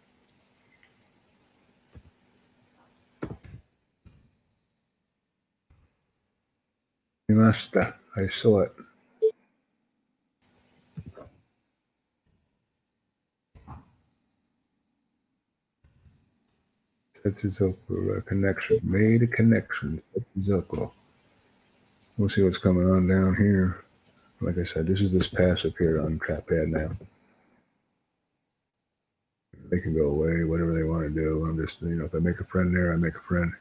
[7.39, 7.95] Mimasta.
[8.15, 8.73] I saw it.
[17.23, 18.79] Setsuzoku, a uh, connection.
[18.83, 20.01] Made a connection.
[20.37, 20.91] Setsuzoku.
[22.17, 23.85] We'll see what's coming on down here.
[24.41, 26.91] Like I said, this is this passive here on ChatPad now.
[29.69, 31.45] They can go away, whatever they want to do.
[31.45, 33.53] I'm just, you know, if I make a friend there, I make a friend.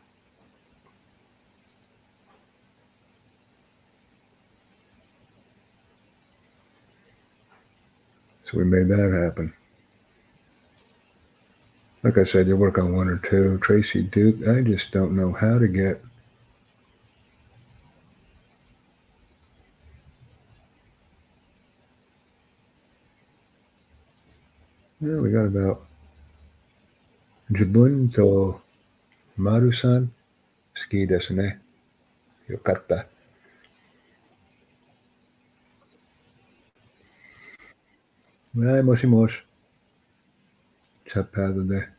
[8.49, 9.53] So we made that happen.
[12.03, 13.59] Like I said, you work on one or two.
[13.59, 16.01] Tracy Duke, I just don't know how to get
[25.01, 25.86] Yeah, we got about
[27.53, 28.61] Jibun to
[29.38, 30.09] Marusan
[30.74, 31.61] ski desne.
[32.51, 33.07] Yokatta.
[38.61, 39.44] Ay, mosh y mosh.
[41.06, 41.94] Chapado, né?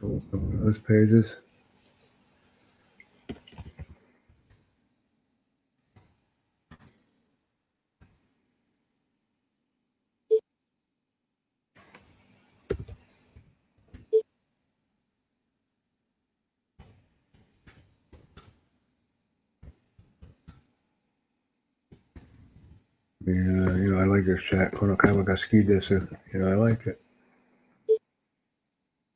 [0.00, 1.45] Those pages.
[23.26, 24.72] Yeah, you know, I like this chat.
[24.72, 26.08] Konokawa ga suki desu.
[26.32, 27.00] You know, I like it.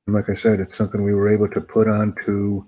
[0.09, 2.67] And like I said, it's something we were able to put on to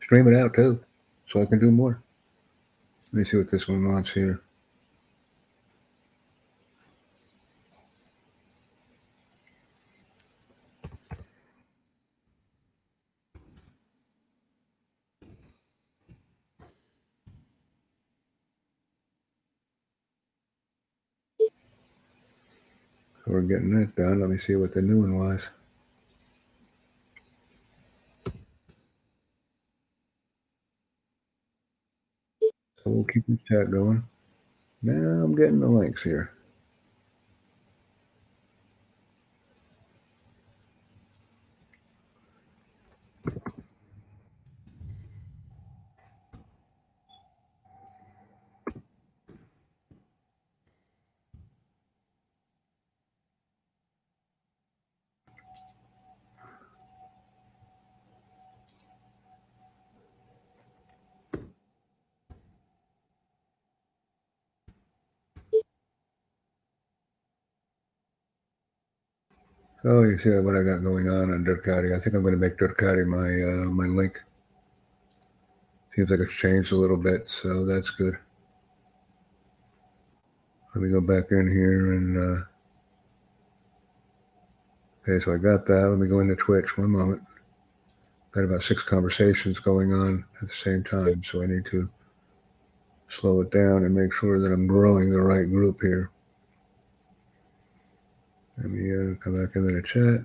[0.00, 0.80] stream it out too,
[1.28, 2.00] so I can do more.
[3.12, 4.43] Let me see what this one wants here.
[23.24, 24.20] So we're getting that done.
[24.20, 25.48] Let me see what the new one was.
[32.78, 34.04] So we'll keep the chat going.
[34.82, 34.94] Now
[35.24, 36.33] I'm getting the links here.
[69.86, 71.94] Oh, you see what I got going on on Durkati.
[71.94, 74.18] I think I'm going to make Durkati my uh, my link.
[75.94, 78.14] Seems like it's changed a little bit, so that's good.
[80.74, 82.44] Let me go back in here and uh,
[85.02, 85.22] okay.
[85.22, 85.88] So I got that.
[85.90, 86.78] Let me go into Twitch.
[86.78, 87.22] One moment.
[88.32, 91.90] Got about six conversations going on at the same time, so I need to
[93.08, 96.10] slow it down and make sure that I'm growing the right group here.
[98.58, 100.20] Let me uh, come back into the chat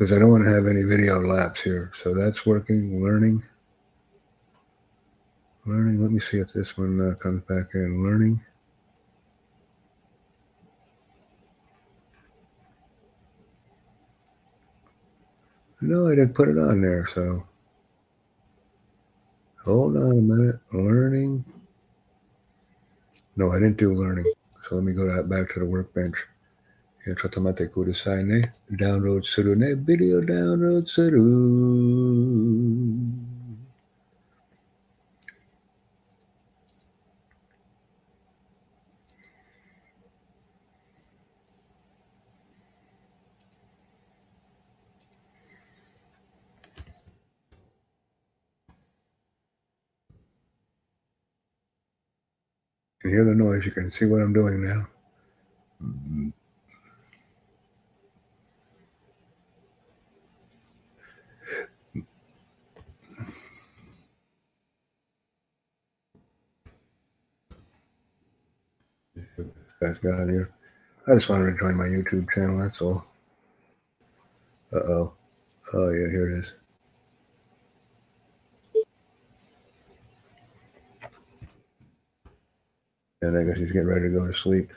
[0.00, 1.92] because I don't want to have any video laps here.
[2.02, 3.04] So that's working.
[3.04, 3.42] Learning.
[5.66, 6.02] Learning.
[6.02, 8.02] Let me see if this one uh, comes back in.
[8.02, 8.40] Learning.
[15.82, 17.06] No, I didn't put it on there.
[17.14, 17.46] So
[19.62, 20.56] hold on a minute.
[20.72, 21.44] Learning.
[23.36, 24.32] No, I didn't do learning.
[24.70, 26.14] So let me go to, back to the workbench.
[27.04, 28.54] ちょっと待ってくださいね。
[28.70, 29.74] ダウンロードするね。
[29.74, 31.18] ビデオダウンロードする。
[53.02, 54.86] Hear the noise, you can see what I'm doing now.
[69.82, 70.52] Guys got here.
[71.08, 73.06] I just wanted to join my YouTube channel, that's all.
[74.72, 75.14] Uh oh.
[75.74, 76.54] Oh yeah, here it is.
[83.22, 84.70] And I guess he's getting ready to go to sleep.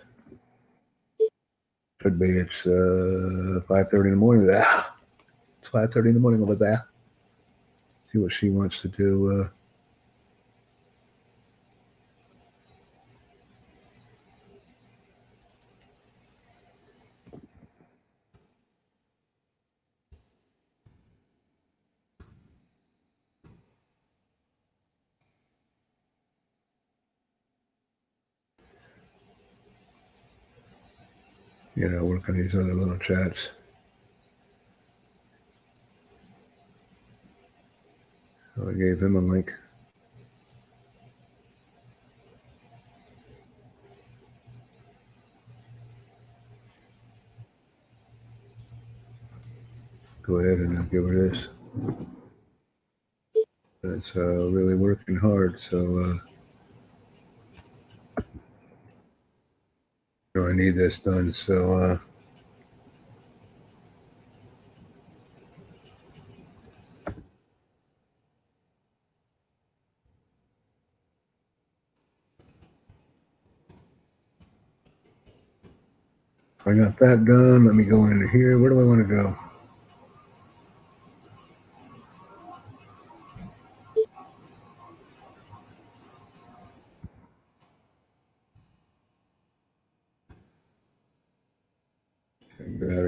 [2.02, 2.26] Should be.
[2.26, 4.50] It's uh, five thirty in the morning.
[5.62, 6.86] It's five thirty in the morning over there.
[8.12, 9.32] See what she wants to do.
[9.32, 9.48] Uh,
[31.76, 33.50] you know, work on these other little chats.
[38.56, 39.52] So I gave him a link.
[50.22, 51.48] Go ahead and I'll give her this.
[53.82, 55.60] That's uh, really working hard.
[55.60, 56.33] So uh,
[60.54, 61.34] I need this done.
[61.34, 61.97] So uh,
[76.66, 77.66] I got that done.
[77.66, 78.60] Let me go into here.
[78.60, 79.43] Where do I want to go?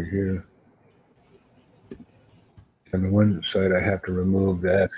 [0.05, 0.45] Out here.
[2.93, 4.89] On the one side, I have to remove that.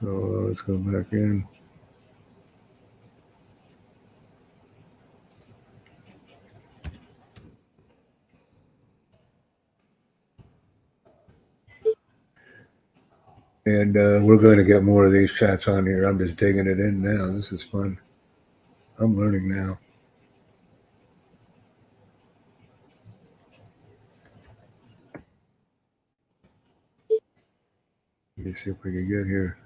[0.00, 1.46] So uh, let's go back in.
[13.66, 16.04] And uh, we're going to get more of these chats on here.
[16.04, 17.28] I'm just digging it in now.
[17.28, 17.98] This is fun.
[19.04, 19.78] I'm learning now.
[28.38, 29.58] Let me see if we can get here.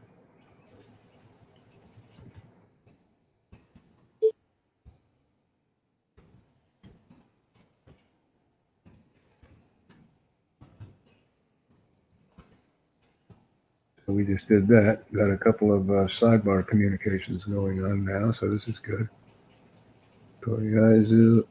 [14.07, 15.05] So we just did that.
[15.13, 19.09] Got a couple of uh, sidebar communications going on now, so this is good.
[20.49, 21.45] Koryaizu.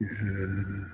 [0.00, 0.84] Yeah.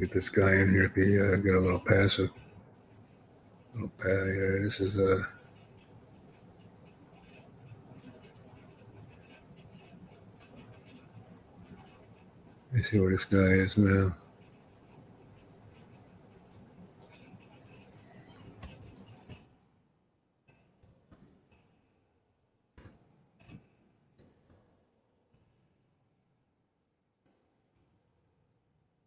[0.00, 2.30] Get this guy in here if he uh, get a little passive.
[3.74, 5.37] Little pa- yeah, this is uh
[12.88, 14.06] see where this guy is now.
[14.06, 14.10] Uh,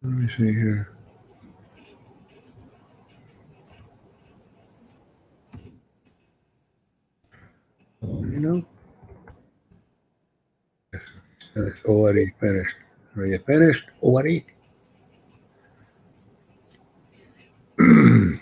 [0.04, 0.92] Let me see here.
[8.02, 8.66] You know?
[11.54, 12.76] It's already finished.
[13.16, 14.46] Are you finished already?
[17.78, 18.38] I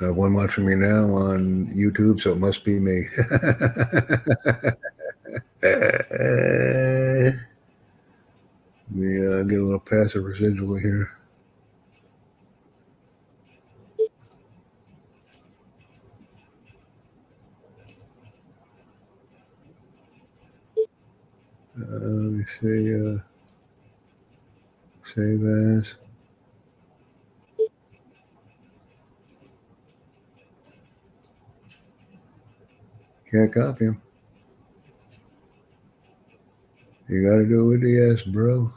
[0.00, 3.04] have one watching me now on YouTube, so it must be me.
[5.62, 7.36] Let
[8.90, 11.12] me uh, get a little passive residual here.
[21.74, 22.94] Uh, let me see.
[22.94, 23.18] Uh,
[25.04, 25.94] save as.
[33.52, 34.00] Copy him.
[37.08, 38.72] You got to do it with the S, bro.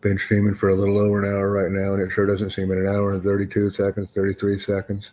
[0.00, 2.70] Been streaming for a little over an hour right now, and it sure doesn't seem
[2.70, 5.10] in an hour and 32 seconds, 33 seconds.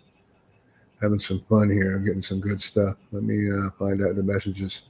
[1.01, 1.97] Having some fun here.
[1.97, 2.95] I'm getting some good stuff.
[3.11, 4.83] Let me uh, find out the messages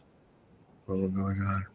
[0.85, 1.65] what we're going on.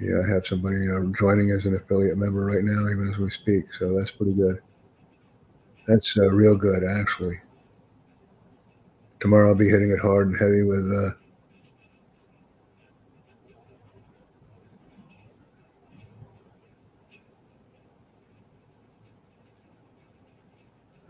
[0.00, 3.30] Yeah, I have somebody uh, joining as an affiliate member right now, even as we
[3.30, 3.64] speak.
[3.78, 4.60] So that's pretty good.
[5.88, 7.36] That's uh, real good, actually.
[9.20, 11.10] Tomorrow I'll be hitting it hard and heavy with uh,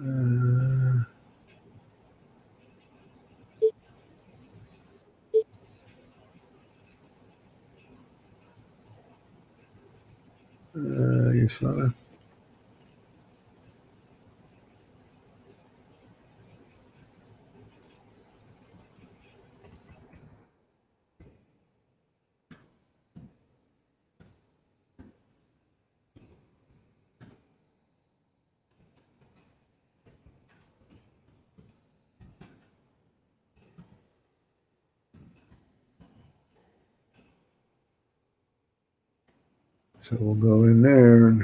[0.00, 1.04] Uh,
[10.76, 11.48] uh, you
[40.08, 41.42] So we'll go in there and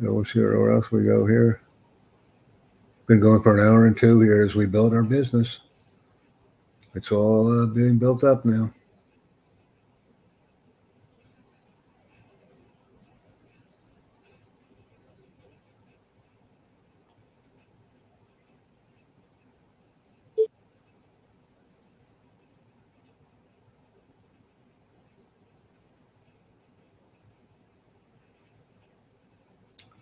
[0.00, 1.60] we'll see where else we go here.
[3.12, 5.58] Been going for an hour and two here as we build our business.
[6.94, 8.72] It's all uh, being built up now.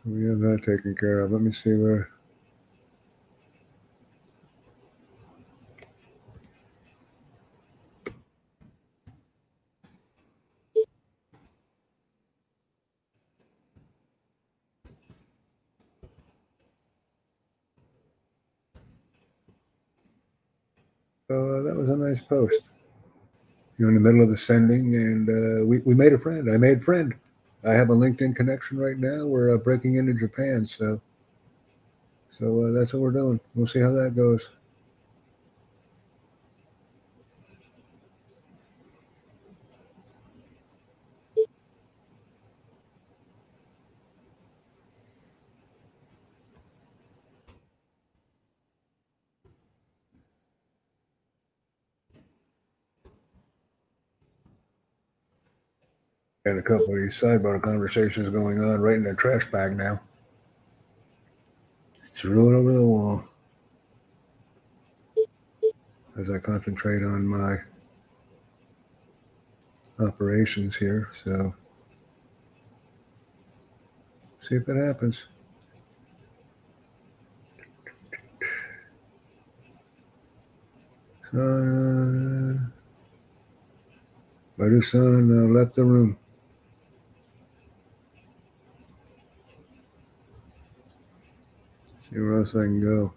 [0.04, 1.32] we have that taken care of.
[1.32, 2.08] Let me see where.
[21.30, 22.68] So uh, that was a nice post.
[23.78, 26.51] You're in the middle of the sending, and uh, we, we made a friend.
[26.53, 27.14] I made friend.
[27.66, 29.26] I have a LinkedIn connection right now.
[29.26, 31.01] We're uh, breaking into Japan, so
[32.39, 33.41] so uh, that's what we're doing.
[33.55, 34.47] We'll see how that goes.
[56.51, 60.01] And a couple of these sidebar conversations going on right in the trash bag now.
[62.03, 63.24] Threw it over the wall
[66.18, 67.55] as I concentrate on my
[70.01, 71.12] operations here.
[71.24, 71.55] So,
[74.40, 75.22] see if it happens.
[81.30, 82.72] Son,
[84.59, 86.18] uh, son uh, left the room.
[92.12, 93.12] See where else I can go.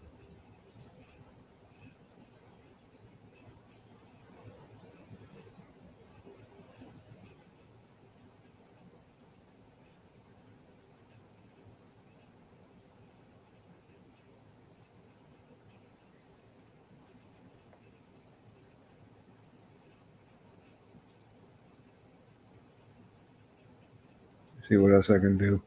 [24.70, 25.62] See what else I can do.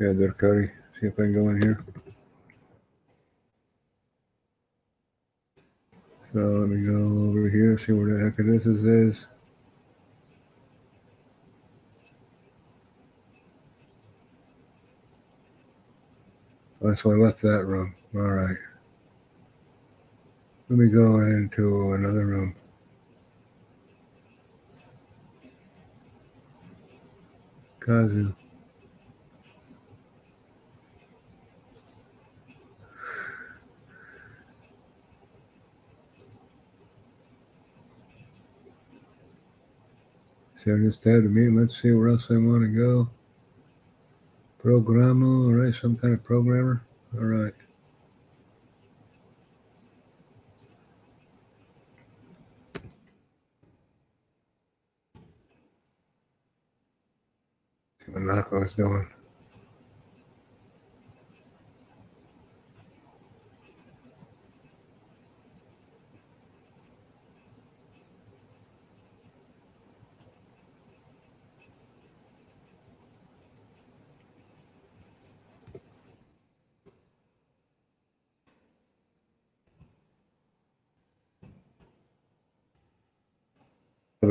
[0.00, 0.68] Yeah, there, Cody.
[1.00, 1.84] See if I can go in here.
[6.32, 8.36] So let me go over here, see where the heck.
[8.38, 9.26] This is.
[16.82, 17.94] Oh, so I left that room.
[18.14, 18.56] All right.
[20.68, 22.56] Let me go into another room.
[27.80, 28.34] Kazu.
[40.64, 41.48] So just add me.
[41.48, 43.08] Let's see where else I want to go.
[44.62, 46.84] Programo, all right, some kind of programmer.
[47.14, 47.54] All right.
[58.04, 59.08] See what Naka's doing.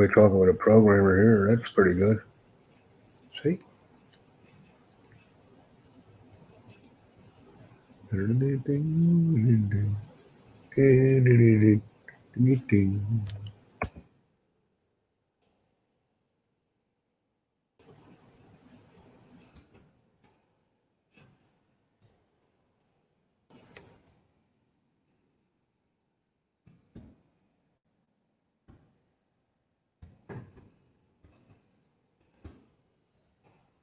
[0.00, 1.54] We'll be talking with a programmer here.
[1.54, 2.22] That's pretty good.
[3.42, 3.58] See?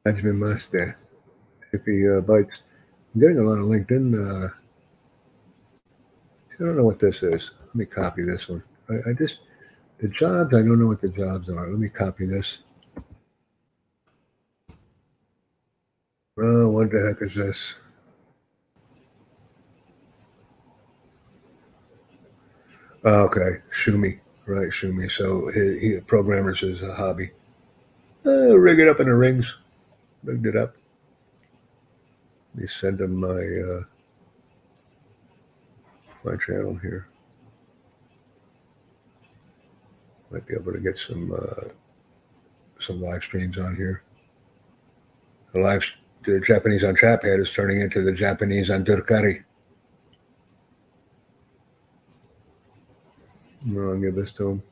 [0.07, 0.95] Benjamin Mustache.
[1.73, 2.61] If he uh, bites,
[3.13, 4.47] I'm getting a lot of LinkedIn uh,
[6.53, 7.51] I don't know what this is.
[7.65, 8.63] Let me copy this one.
[8.89, 9.39] I, I just,
[9.99, 11.69] the jobs, I don't know what the jobs are.
[11.69, 12.59] Let me copy this.
[16.41, 17.75] Oh, what the heck is this?
[23.03, 24.69] Oh, okay, Shumi, right?
[24.69, 25.11] Shumi.
[25.11, 27.31] So he, he programmers is a hobby.
[28.25, 29.53] Uh, rig it up in the rings.
[30.27, 30.75] Rigged it up.
[32.53, 33.81] Let me send him my uh,
[36.25, 37.07] my channel here.
[40.29, 41.69] Might be able to get some uh,
[42.81, 44.03] some live streams on here.
[45.53, 45.85] The live
[46.25, 49.45] the Japanese on Traphead is turning into the Japanese on Durkati.
[53.77, 54.63] I'll give this to him.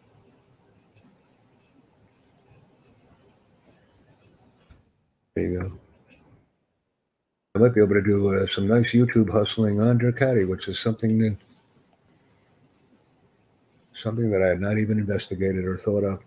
[5.36, 5.80] There you go.
[7.56, 10.80] I might be able to do uh, some nice YouTube hustling on Ducati, which is
[10.80, 11.38] something new.
[14.06, 16.20] something that I had not even investigated or thought of.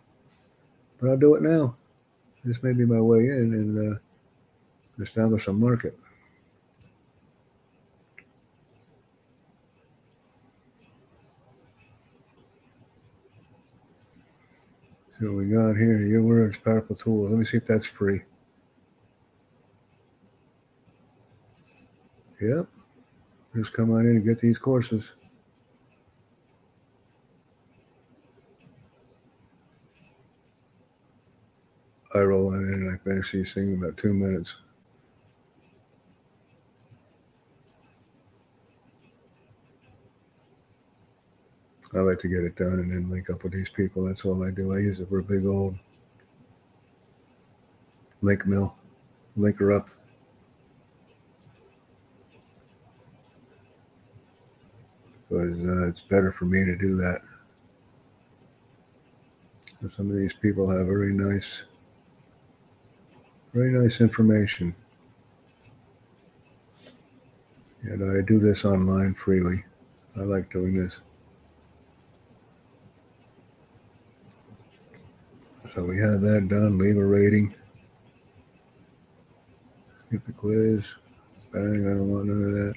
[0.99, 1.77] But I'll do it now.
[2.45, 3.99] This may be my way in and uh,
[5.01, 5.97] establish a market.
[15.21, 17.31] So we got here, your words, powerful tools.
[17.31, 18.23] Let me see if that's free.
[22.41, 22.67] Yep.
[23.57, 25.11] Just come on in and get these courses.
[32.15, 34.55] I roll on in and I finish these things in about two minutes.
[41.95, 44.05] I like to get it done and then link up with these people.
[44.05, 44.73] That's all I do.
[44.75, 45.77] I use it for a big old
[48.21, 48.77] link mill,
[49.37, 49.89] link her up.
[55.29, 57.21] Because uh, it's better for me to do that.
[59.97, 61.63] Some of these people have very nice,
[63.55, 64.75] very nice information.
[67.83, 69.65] And I do this online freely.
[70.17, 70.99] I like doing this.
[75.75, 76.77] So we have that done.
[76.77, 77.55] Leave a rating.
[80.11, 80.85] Get the quiz.
[81.53, 81.87] Bang.
[81.87, 82.75] I don't want none of that.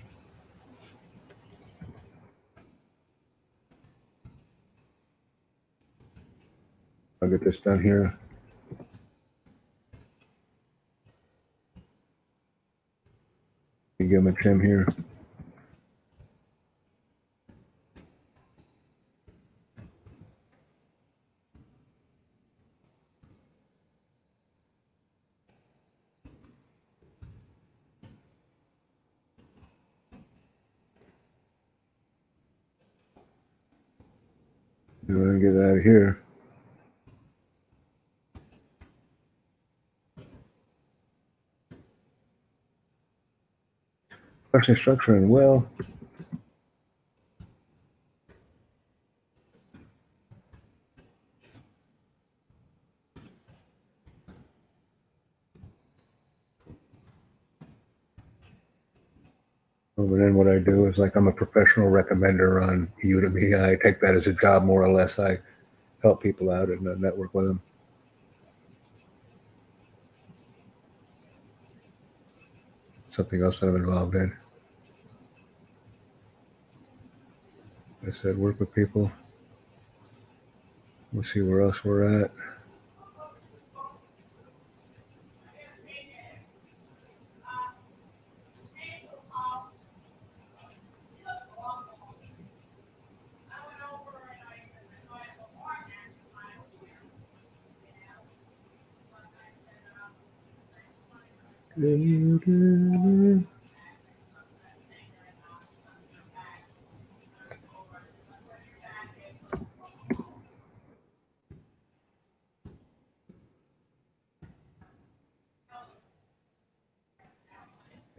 [7.23, 8.17] I'll get this done here.
[13.99, 14.87] Give him a trim here.
[35.07, 36.19] You want to get out of here.
[44.51, 45.65] Question structure and well.
[59.95, 63.63] But then what I do is like I'm a professional recommender on Udemy.
[63.63, 65.17] I take that as a job more or less.
[65.17, 65.37] I
[66.03, 67.61] help people out and uh, network with them.
[73.11, 74.40] Something else that I'm involved in.
[78.07, 79.11] I said work with people.
[81.13, 82.31] We'll see where else we're at.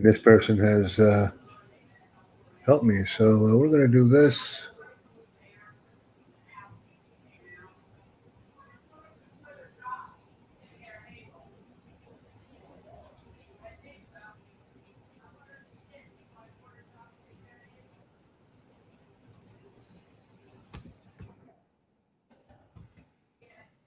[0.03, 1.29] This person has uh,
[2.67, 4.67] helped me, so uh, we're going to do this.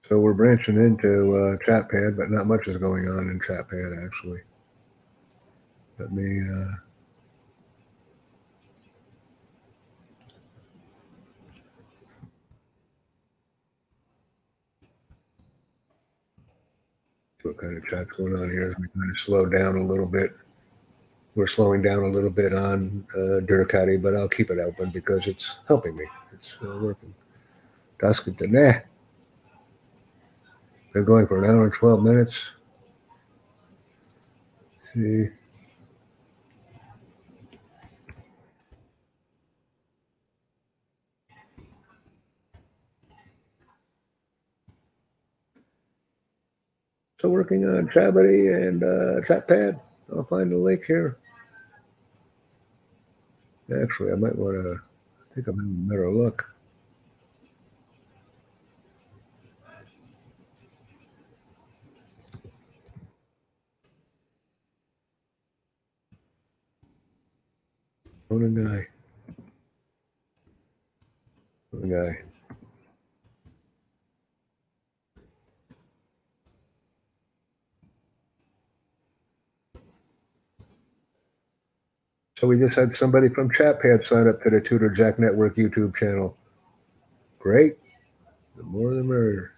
[0.08, 4.40] So we're branching into uh, Chatpad, but not much is going on in Chatpad actually.
[5.98, 6.40] Let me.
[6.54, 6.76] Uh,
[17.46, 18.74] what kind of chat's going on here.
[18.78, 20.32] We kind of slow down a little bit.
[21.34, 25.26] We're slowing down a little bit on uh, Durkati, but I'll keep it open because
[25.26, 26.06] it's helping me.
[26.32, 27.14] It's uh, working.
[28.00, 28.40] That's good.
[28.50, 28.72] Nah.
[30.92, 32.50] Been going for an hour and 12 minutes.
[34.74, 35.35] Let's see.
[47.28, 49.80] Working on Trabity and uh, Trackpad.
[50.14, 51.18] I'll find the link here.
[53.82, 54.80] Actually, I might want to.
[55.36, 56.54] Having a better look.
[68.30, 68.86] A guy.
[71.82, 72.35] A guy.
[82.38, 85.96] So we just had somebody from ChatPad sign up to the Tutor Jack Network YouTube
[85.96, 86.36] channel.
[87.38, 87.78] Great.
[88.56, 89.52] The more the merrier.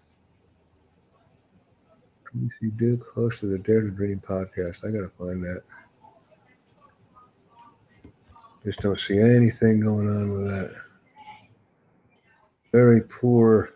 [2.25, 4.77] Tracy Duke, host of the Dare to Dream podcast.
[4.85, 5.63] I gotta find that.
[8.65, 10.75] Just don't see anything going on with that.
[12.71, 13.75] Very poor.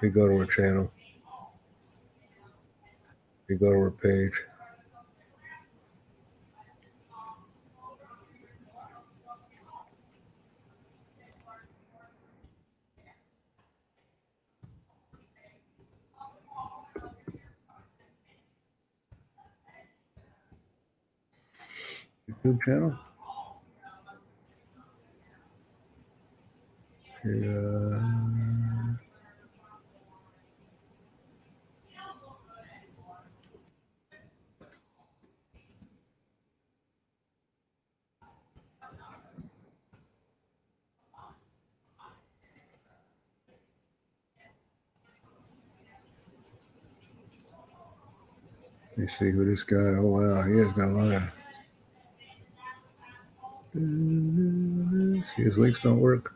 [0.00, 0.90] We go to her channel.
[3.48, 4.32] We go to her page.
[22.44, 22.98] YouTube channel.
[27.24, 28.00] Yeah.
[28.00, 28.94] Uh,
[48.96, 49.76] let me see who this guy.
[49.98, 51.39] Oh wow, he has got a lot of.
[53.72, 56.34] See, his links don't work.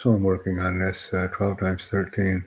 [0.00, 2.42] So I'm working on this uh, 12 times 13.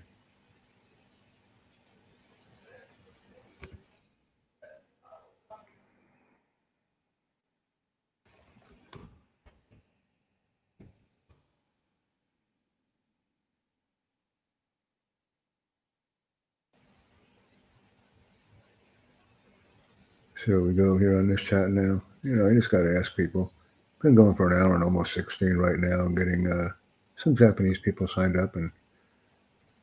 [20.43, 22.01] So we go here on this chat now.
[22.23, 23.53] You know, I just got to ask people.
[24.01, 25.99] Been going for an hour and almost 16 right now.
[25.99, 26.69] I'm getting uh,
[27.23, 28.71] some Japanese people signed up and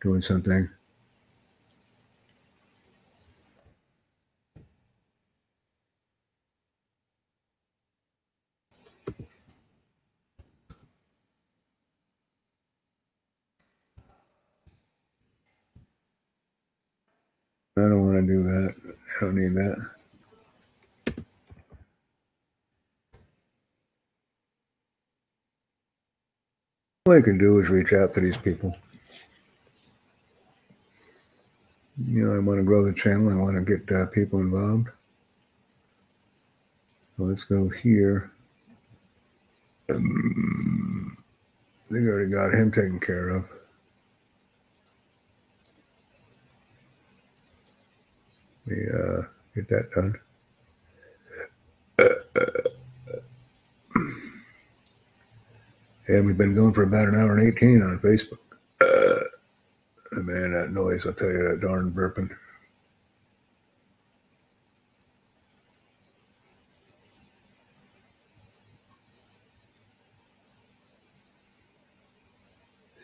[0.02, 0.70] doing something.
[17.78, 18.74] I don't want to do that.
[18.86, 19.99] I don't need that.
[27.10, 28.76] All I can do is reach out to these people.
[32.06, 33.30] You know, I want to grow the channel.
[33.30, 34.86] I want to get uh, people involved.
[37.16, 38.30] So let's go here.
[39.92, 41.16] Um,
[41.90, 43.44] I already got him taken care of.
[48.66, 49.22] Me uh,
[49.56, 50.14] get that done.
[56.10, 58.40] And we've been going for about an hour and 18 on Facebook.
[58.80, 59.20] Uh,
[60.22, 62.28] man, that noise, I'll tell you, that darn burping.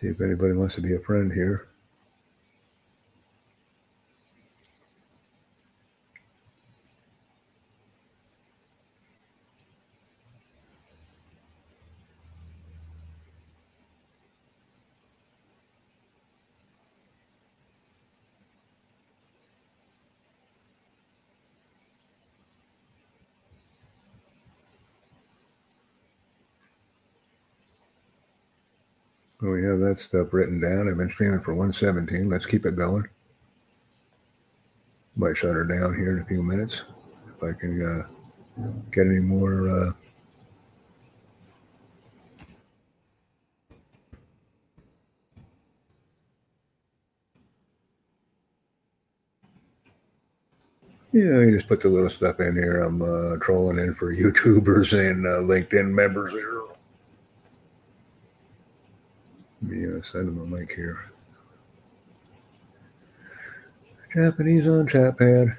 [0.00, 1.68] See if anybody wants to be a friend here.
[29.46, 30.88] Well, we have that stuff written down.
[30.88, 32.28] I've been streaming for 117.
[32.28, 33.04] Let's keep it going.
[35.14, 36.82] Might shut her down here in a few minutes
[37.28, 38.08] if I can uh,
[38.90, 39.68] get any more.
[39.68, 39.92] Uh,
[51.12, 52.80] Yeah, you just put the little stuff in here.
[52.82, 56.65] I'm uh, trolling in for YouTubers and uh, LinkedIn members here.
[59.62, 60.28] Let me uh, send
[60.74, 61.10] here.
[64.14, 65.56] Japanese on chat pad.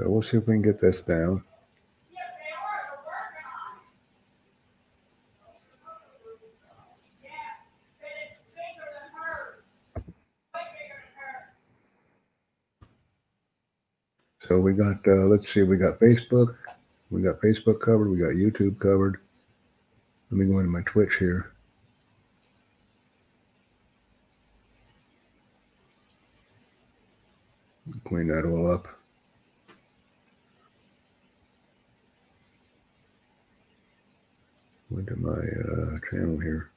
[0.00, 1.44] So we'll see if we can get this down.
[14.48, 16.56] So we got, uh, let's see, we got Facebook.
[17.10, 18.08] We got Facebook covered.
[18.08, 19.18] We got YouTube covered.
[20.30, 21.52] Let me go into my Twitch here.
[28.04, 28.88] Clean that all up.
[34.90, 36.70] Went to my uh, channel here.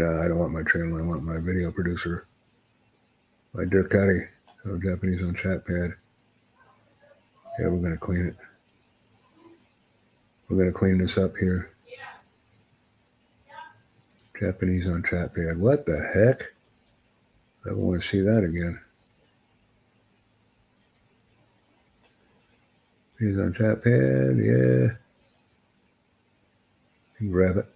[0.00, 0.98] No, I don't want my channel.
[0.98, 2.26] I want my video producer.
[3.52, 4.22] My Durkati.
[4.64, 5.92] So Japanese on chat pad.
[7.58, 8.36] Yeah, we're going to clean it.
[10.48, 11.72] We're going to clean this up here.
[14.40, 15.58] Japanese on chat pad.
[15.58, 16.50] What the heck?
[17.66, 18.80] I don't want to see that again.
[23.18, 24.38] He's on chat pad.
[24.38, 24.96] Yeah
[27.28, 27.66] grab it.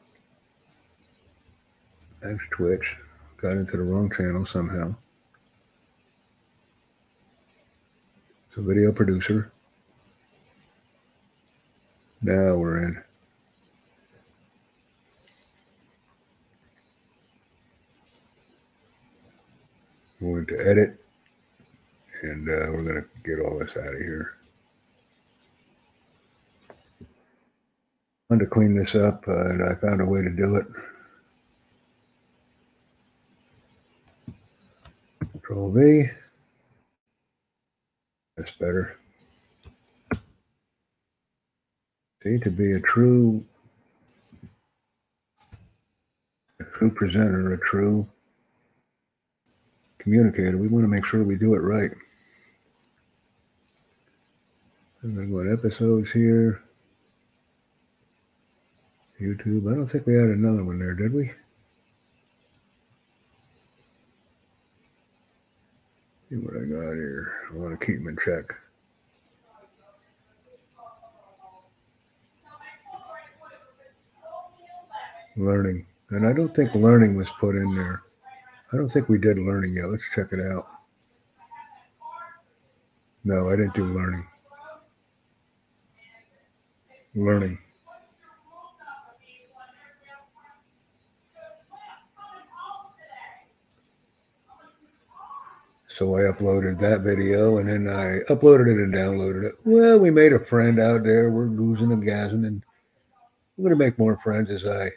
[2.25, 2.97] That's Twitch.
[3.37, 4.95] Got into the wrong channel somehow.
[8.55, 9.53] So video producer.
[12.23, 13.05] Now we're in.
[20.19, 20.99] Going to edit,
[22.23, 24.39] and uh, we're going to get all this out of here.
[27.03, 27.05] I
[28.31, 30.67] wanted to clean this up, uh, and I found a way to do it.
[35.45, 36.05] Control V.
[38.37, 38.99] That's better.
[42.23, 43.45] See, to be a true,
[46.61, 48.09] a true presenter, a true
[49.99, 51.91] communicator, we want to make sure we do it right.
[55.03, 56.63] I'm going to go to episodes here.
[59.21, 59.71] YouTube.
[59.71, 61.31] I don't think we had another one there, did we?
[66.35, 67.33] See what I got here.
[67.49, 68.57] I want to keep them in check.
[75.37, 75.87] Learning.
[76.11, 78.03] And I don't think learning was put in there.
[78.73, 79.89] I don't think we did learning yet.
[79.89, 80.67] Let's check it out.
[83.23, 84.27] No, I didn't do learning.
[87.15, 87.59] Learning.
[95.95, 99.55] So I uploaded that video and then I uploaded it and downloaded it.
[99.65, 101.31] Well, we made a friend out there.
[101.31, 102.65] We're goozing and gazzing and
[103.57, 104.91] I'm going to make more friends as I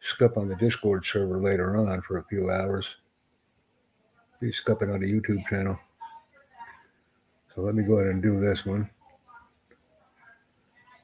[0.00, 2.96] scup on the Discord server later on for a few hours.
[4.40, 5.78] Be scupping on the YouTube channel.
[7.54, 8.90] So let me go ahead and do this one.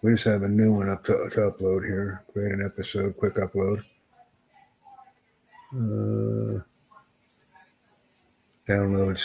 [0.02, 2.24] We just have a new one up to, to upload here.
[2.32, 3.84] Create an episode, quick upload.
[5.72, 6.64] Uh,
[8.68, 9.22] downloads.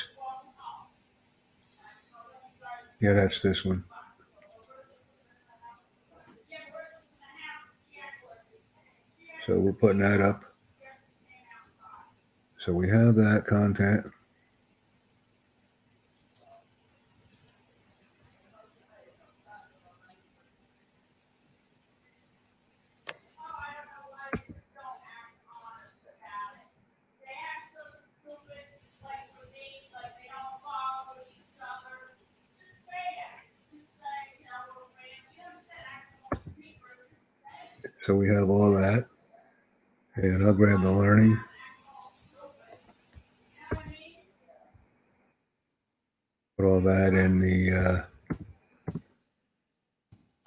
[3.00, 3.84] Yeah, that's this one.
[9.48, 10.46] So we're putting that up.
[12.60, 14.06] So we have that content.
[38.04, 39.06] So we have all that.
[40.16, 41.40] And I'll grab the learning.
[46.58, 48.06] Put all that in the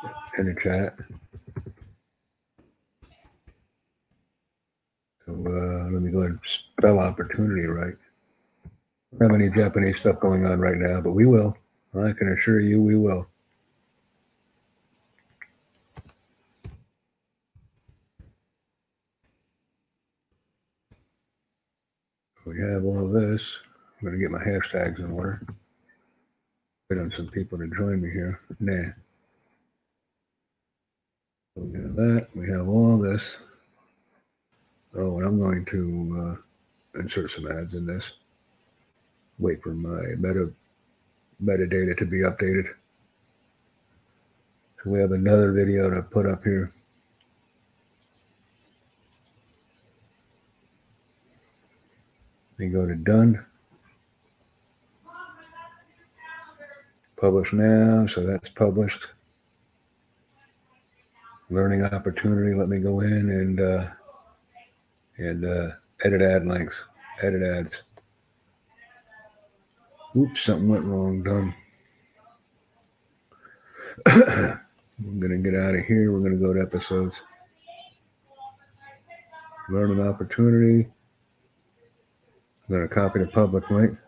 [0.04, 0.08] uh,
[0.38, 0.94] in the chat.
[5.26, 7.94] So uh, let me go ahead and spell opportunity right.
[9.18, 11.56] Don't have any Japanese stuff going on right now, but we will.
[11.94, 13.28] I can assure you we will.
[22.44, 23.60] We have all this.
[23.98, 25.40] I'm going to get my hashtags in order.
[26.90, 28.40] Wait on some people to join me here.
[28.60, 28.90] Nah.
[31.56, 32.28] We have that.
[32.34, 33.38] We have all this.
[34.96, 36.36] Oh, and I'm going to
[36.96, 38.12] uh, insert some ads in this.
[39.38, 40.52] Wait for my meta
[41.42, 42.66] metadata to be updated.
[44.82, 46.72] So we have another video to put up here.
[52.58, 53.44] We go to done.
[57.16, 59.08] Publish now, so that's published.
[61.50, 62.54] Learning opportunity.
[62.54, 63.86] Let me go in and uh,
[65.18, 65.68] and uh,
[66.04, 66.84] edit ad links.
[67.22, 67.82] Edit ads.
[70.16, 71.22] Oops, something went wrong.
[71.22, 71.54] Done.
[74.06, 76.12] I'm gonna get out of here.
[76.12, 77.16] We're gonna go to episodes.
[79.70, 80.88] Learning opportunity.
[82.68, 83.98] I'm going to copy the public link.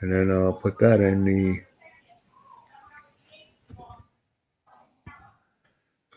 [0.00, 1.60] And then I'll put that in the.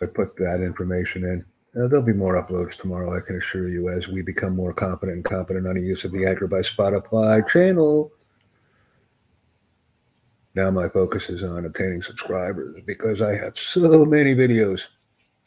[0.01, 1.45] I put that information in.
[1.75, 5.15] Uh, there'll be more uploads tomorrow, I can assure you, as we become more competent
[5.15, 8.11] and competent on the use of the Anchor by Spotify channel.
[10.55, 14.81] Now my focus is on obtaining subscribers because I have so many videos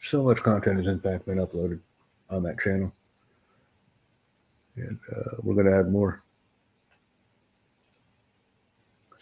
[0.01, 1.79] so much content has in fact been uploaded
[2.29, 2.91] on that channel.
[4.75, 6.23] And uh, we're going to add more.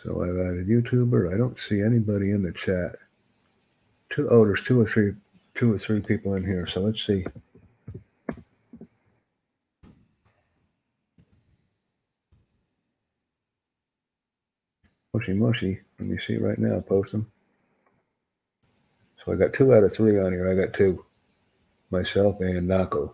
[0.03, 1.33] So I've added YouTuber.
[1.33, 2.95] I don't see anybody in the chat.
[4.09, 5.13] Two, oh, there's two or three,
[5.55, 6.65] two or three people in here.
[6.65, 7.25] So let's see.
[15.13, 15.79] Mushy mushy.
[15.99, 16.79] Let me see right now.
[16.79, 17.29] Post them.
[19.25, 20.49] So I got two out of three on here.
[20.49, 21.05] I got two,
[21.91, 23.13] myself and Nako.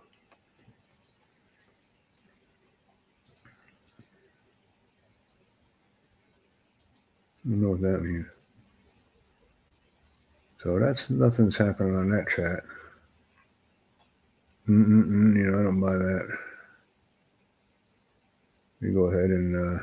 [7.46, 8.26] I don't know what that means.
[10.62, 12.62] So that's nothing's happening on that chat.
[14.68, 16.38] Mm-mm-mm, you know, I don't buy that.
[18.80, 19.82] You go ahead and uh,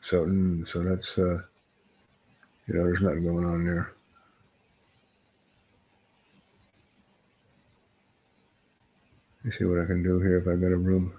[0.00, 1.38] so mm, so that's uh,
[2.68, 3.94] you know, there's nothing going on there.
[9.38, 11.14] Let me see what I can do here if I got a room.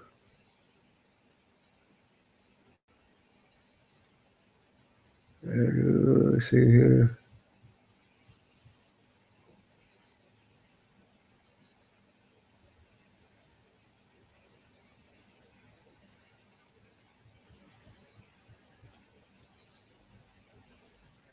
[5.42, 7.19] Let's see here.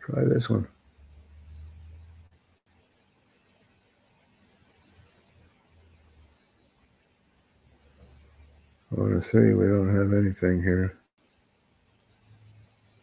[0.07, 0.65] Try this one.
[8.95, 10.97] I On a three, we don't have anything here.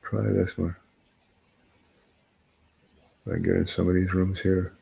[0.02, 0.74] Try this one.
[3.31, 4.72] I get in some of these rooms here.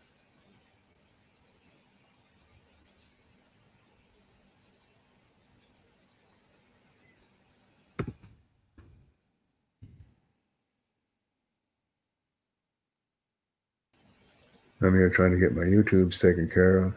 [14.84, 16.94] I'm here trying to get my YouTubes taken care of.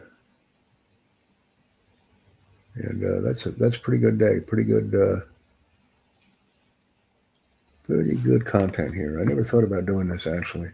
[2.76, 4.40] And uh, that's a, that's a pretty good day.
[4.46, 5.20] Pretty good, uh,
[7.84, 9.20] pretty good content here.
[9.20, 10.68] I never thought about doing this actually.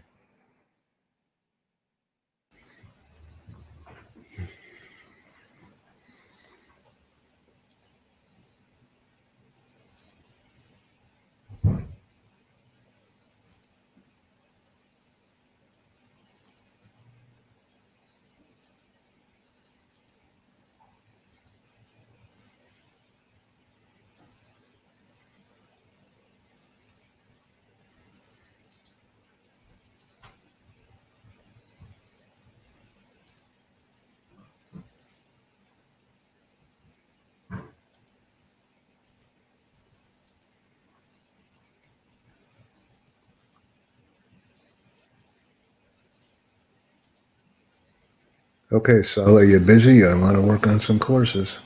[48.73, 50.05] Okay, so are you busy?
[50.05, 51.59] I want to work on some courses.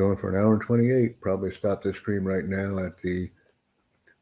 [0.00, 1.20] Going for an hour and 28.
[1.20, 3.28] Probably stop this stream right now at the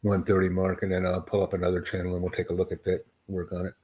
[0.03, 2.83] 130 mark, and then I'll pull up another channel and we'll take a look at
[2.85, 3.75] that, work on it.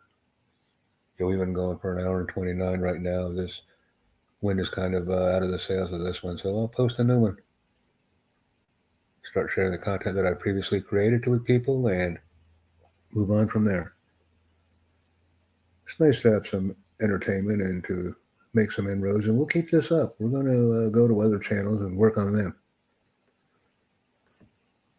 [1.18, 3.28] Yeah, we've been going for an hour and 29 right now.
[3.28, 3.62] This
[4.40, 6.98] wind is kind of uh, out of the sails of this one, so I'll post
[6.98, 7.36] a new one.
[9.30, 12.18] Start sharing the content that I previously created with people and
[13.12, 13.94] move on from there.
[15.86, 18.16] It's nice to have some entertainment and to
[18.54, 20.14] make some inroads, and we'll keep this up.
[20.18, 22.54] We're going to uh, go to other channels and work on them.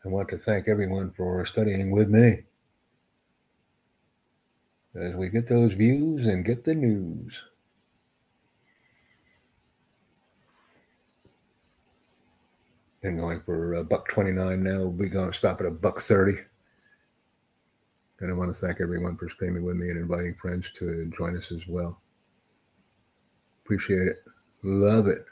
[0.05, 2.43] I want to thank everyone for studying with me
[4.93, 7.33] as we get those views and get the news.
[13.01, 14.83] Been going for a buck 29 now.
[14.85, 16.33] We're going to stop at a buck 30.
[18.19, 21.37] And I want to thank everyone for streaming with me and inviting friends to join
[21.37, 22.01] us as well.
[23.65, 24.17] Appreciate it.
[24.63, 25.25] Love it.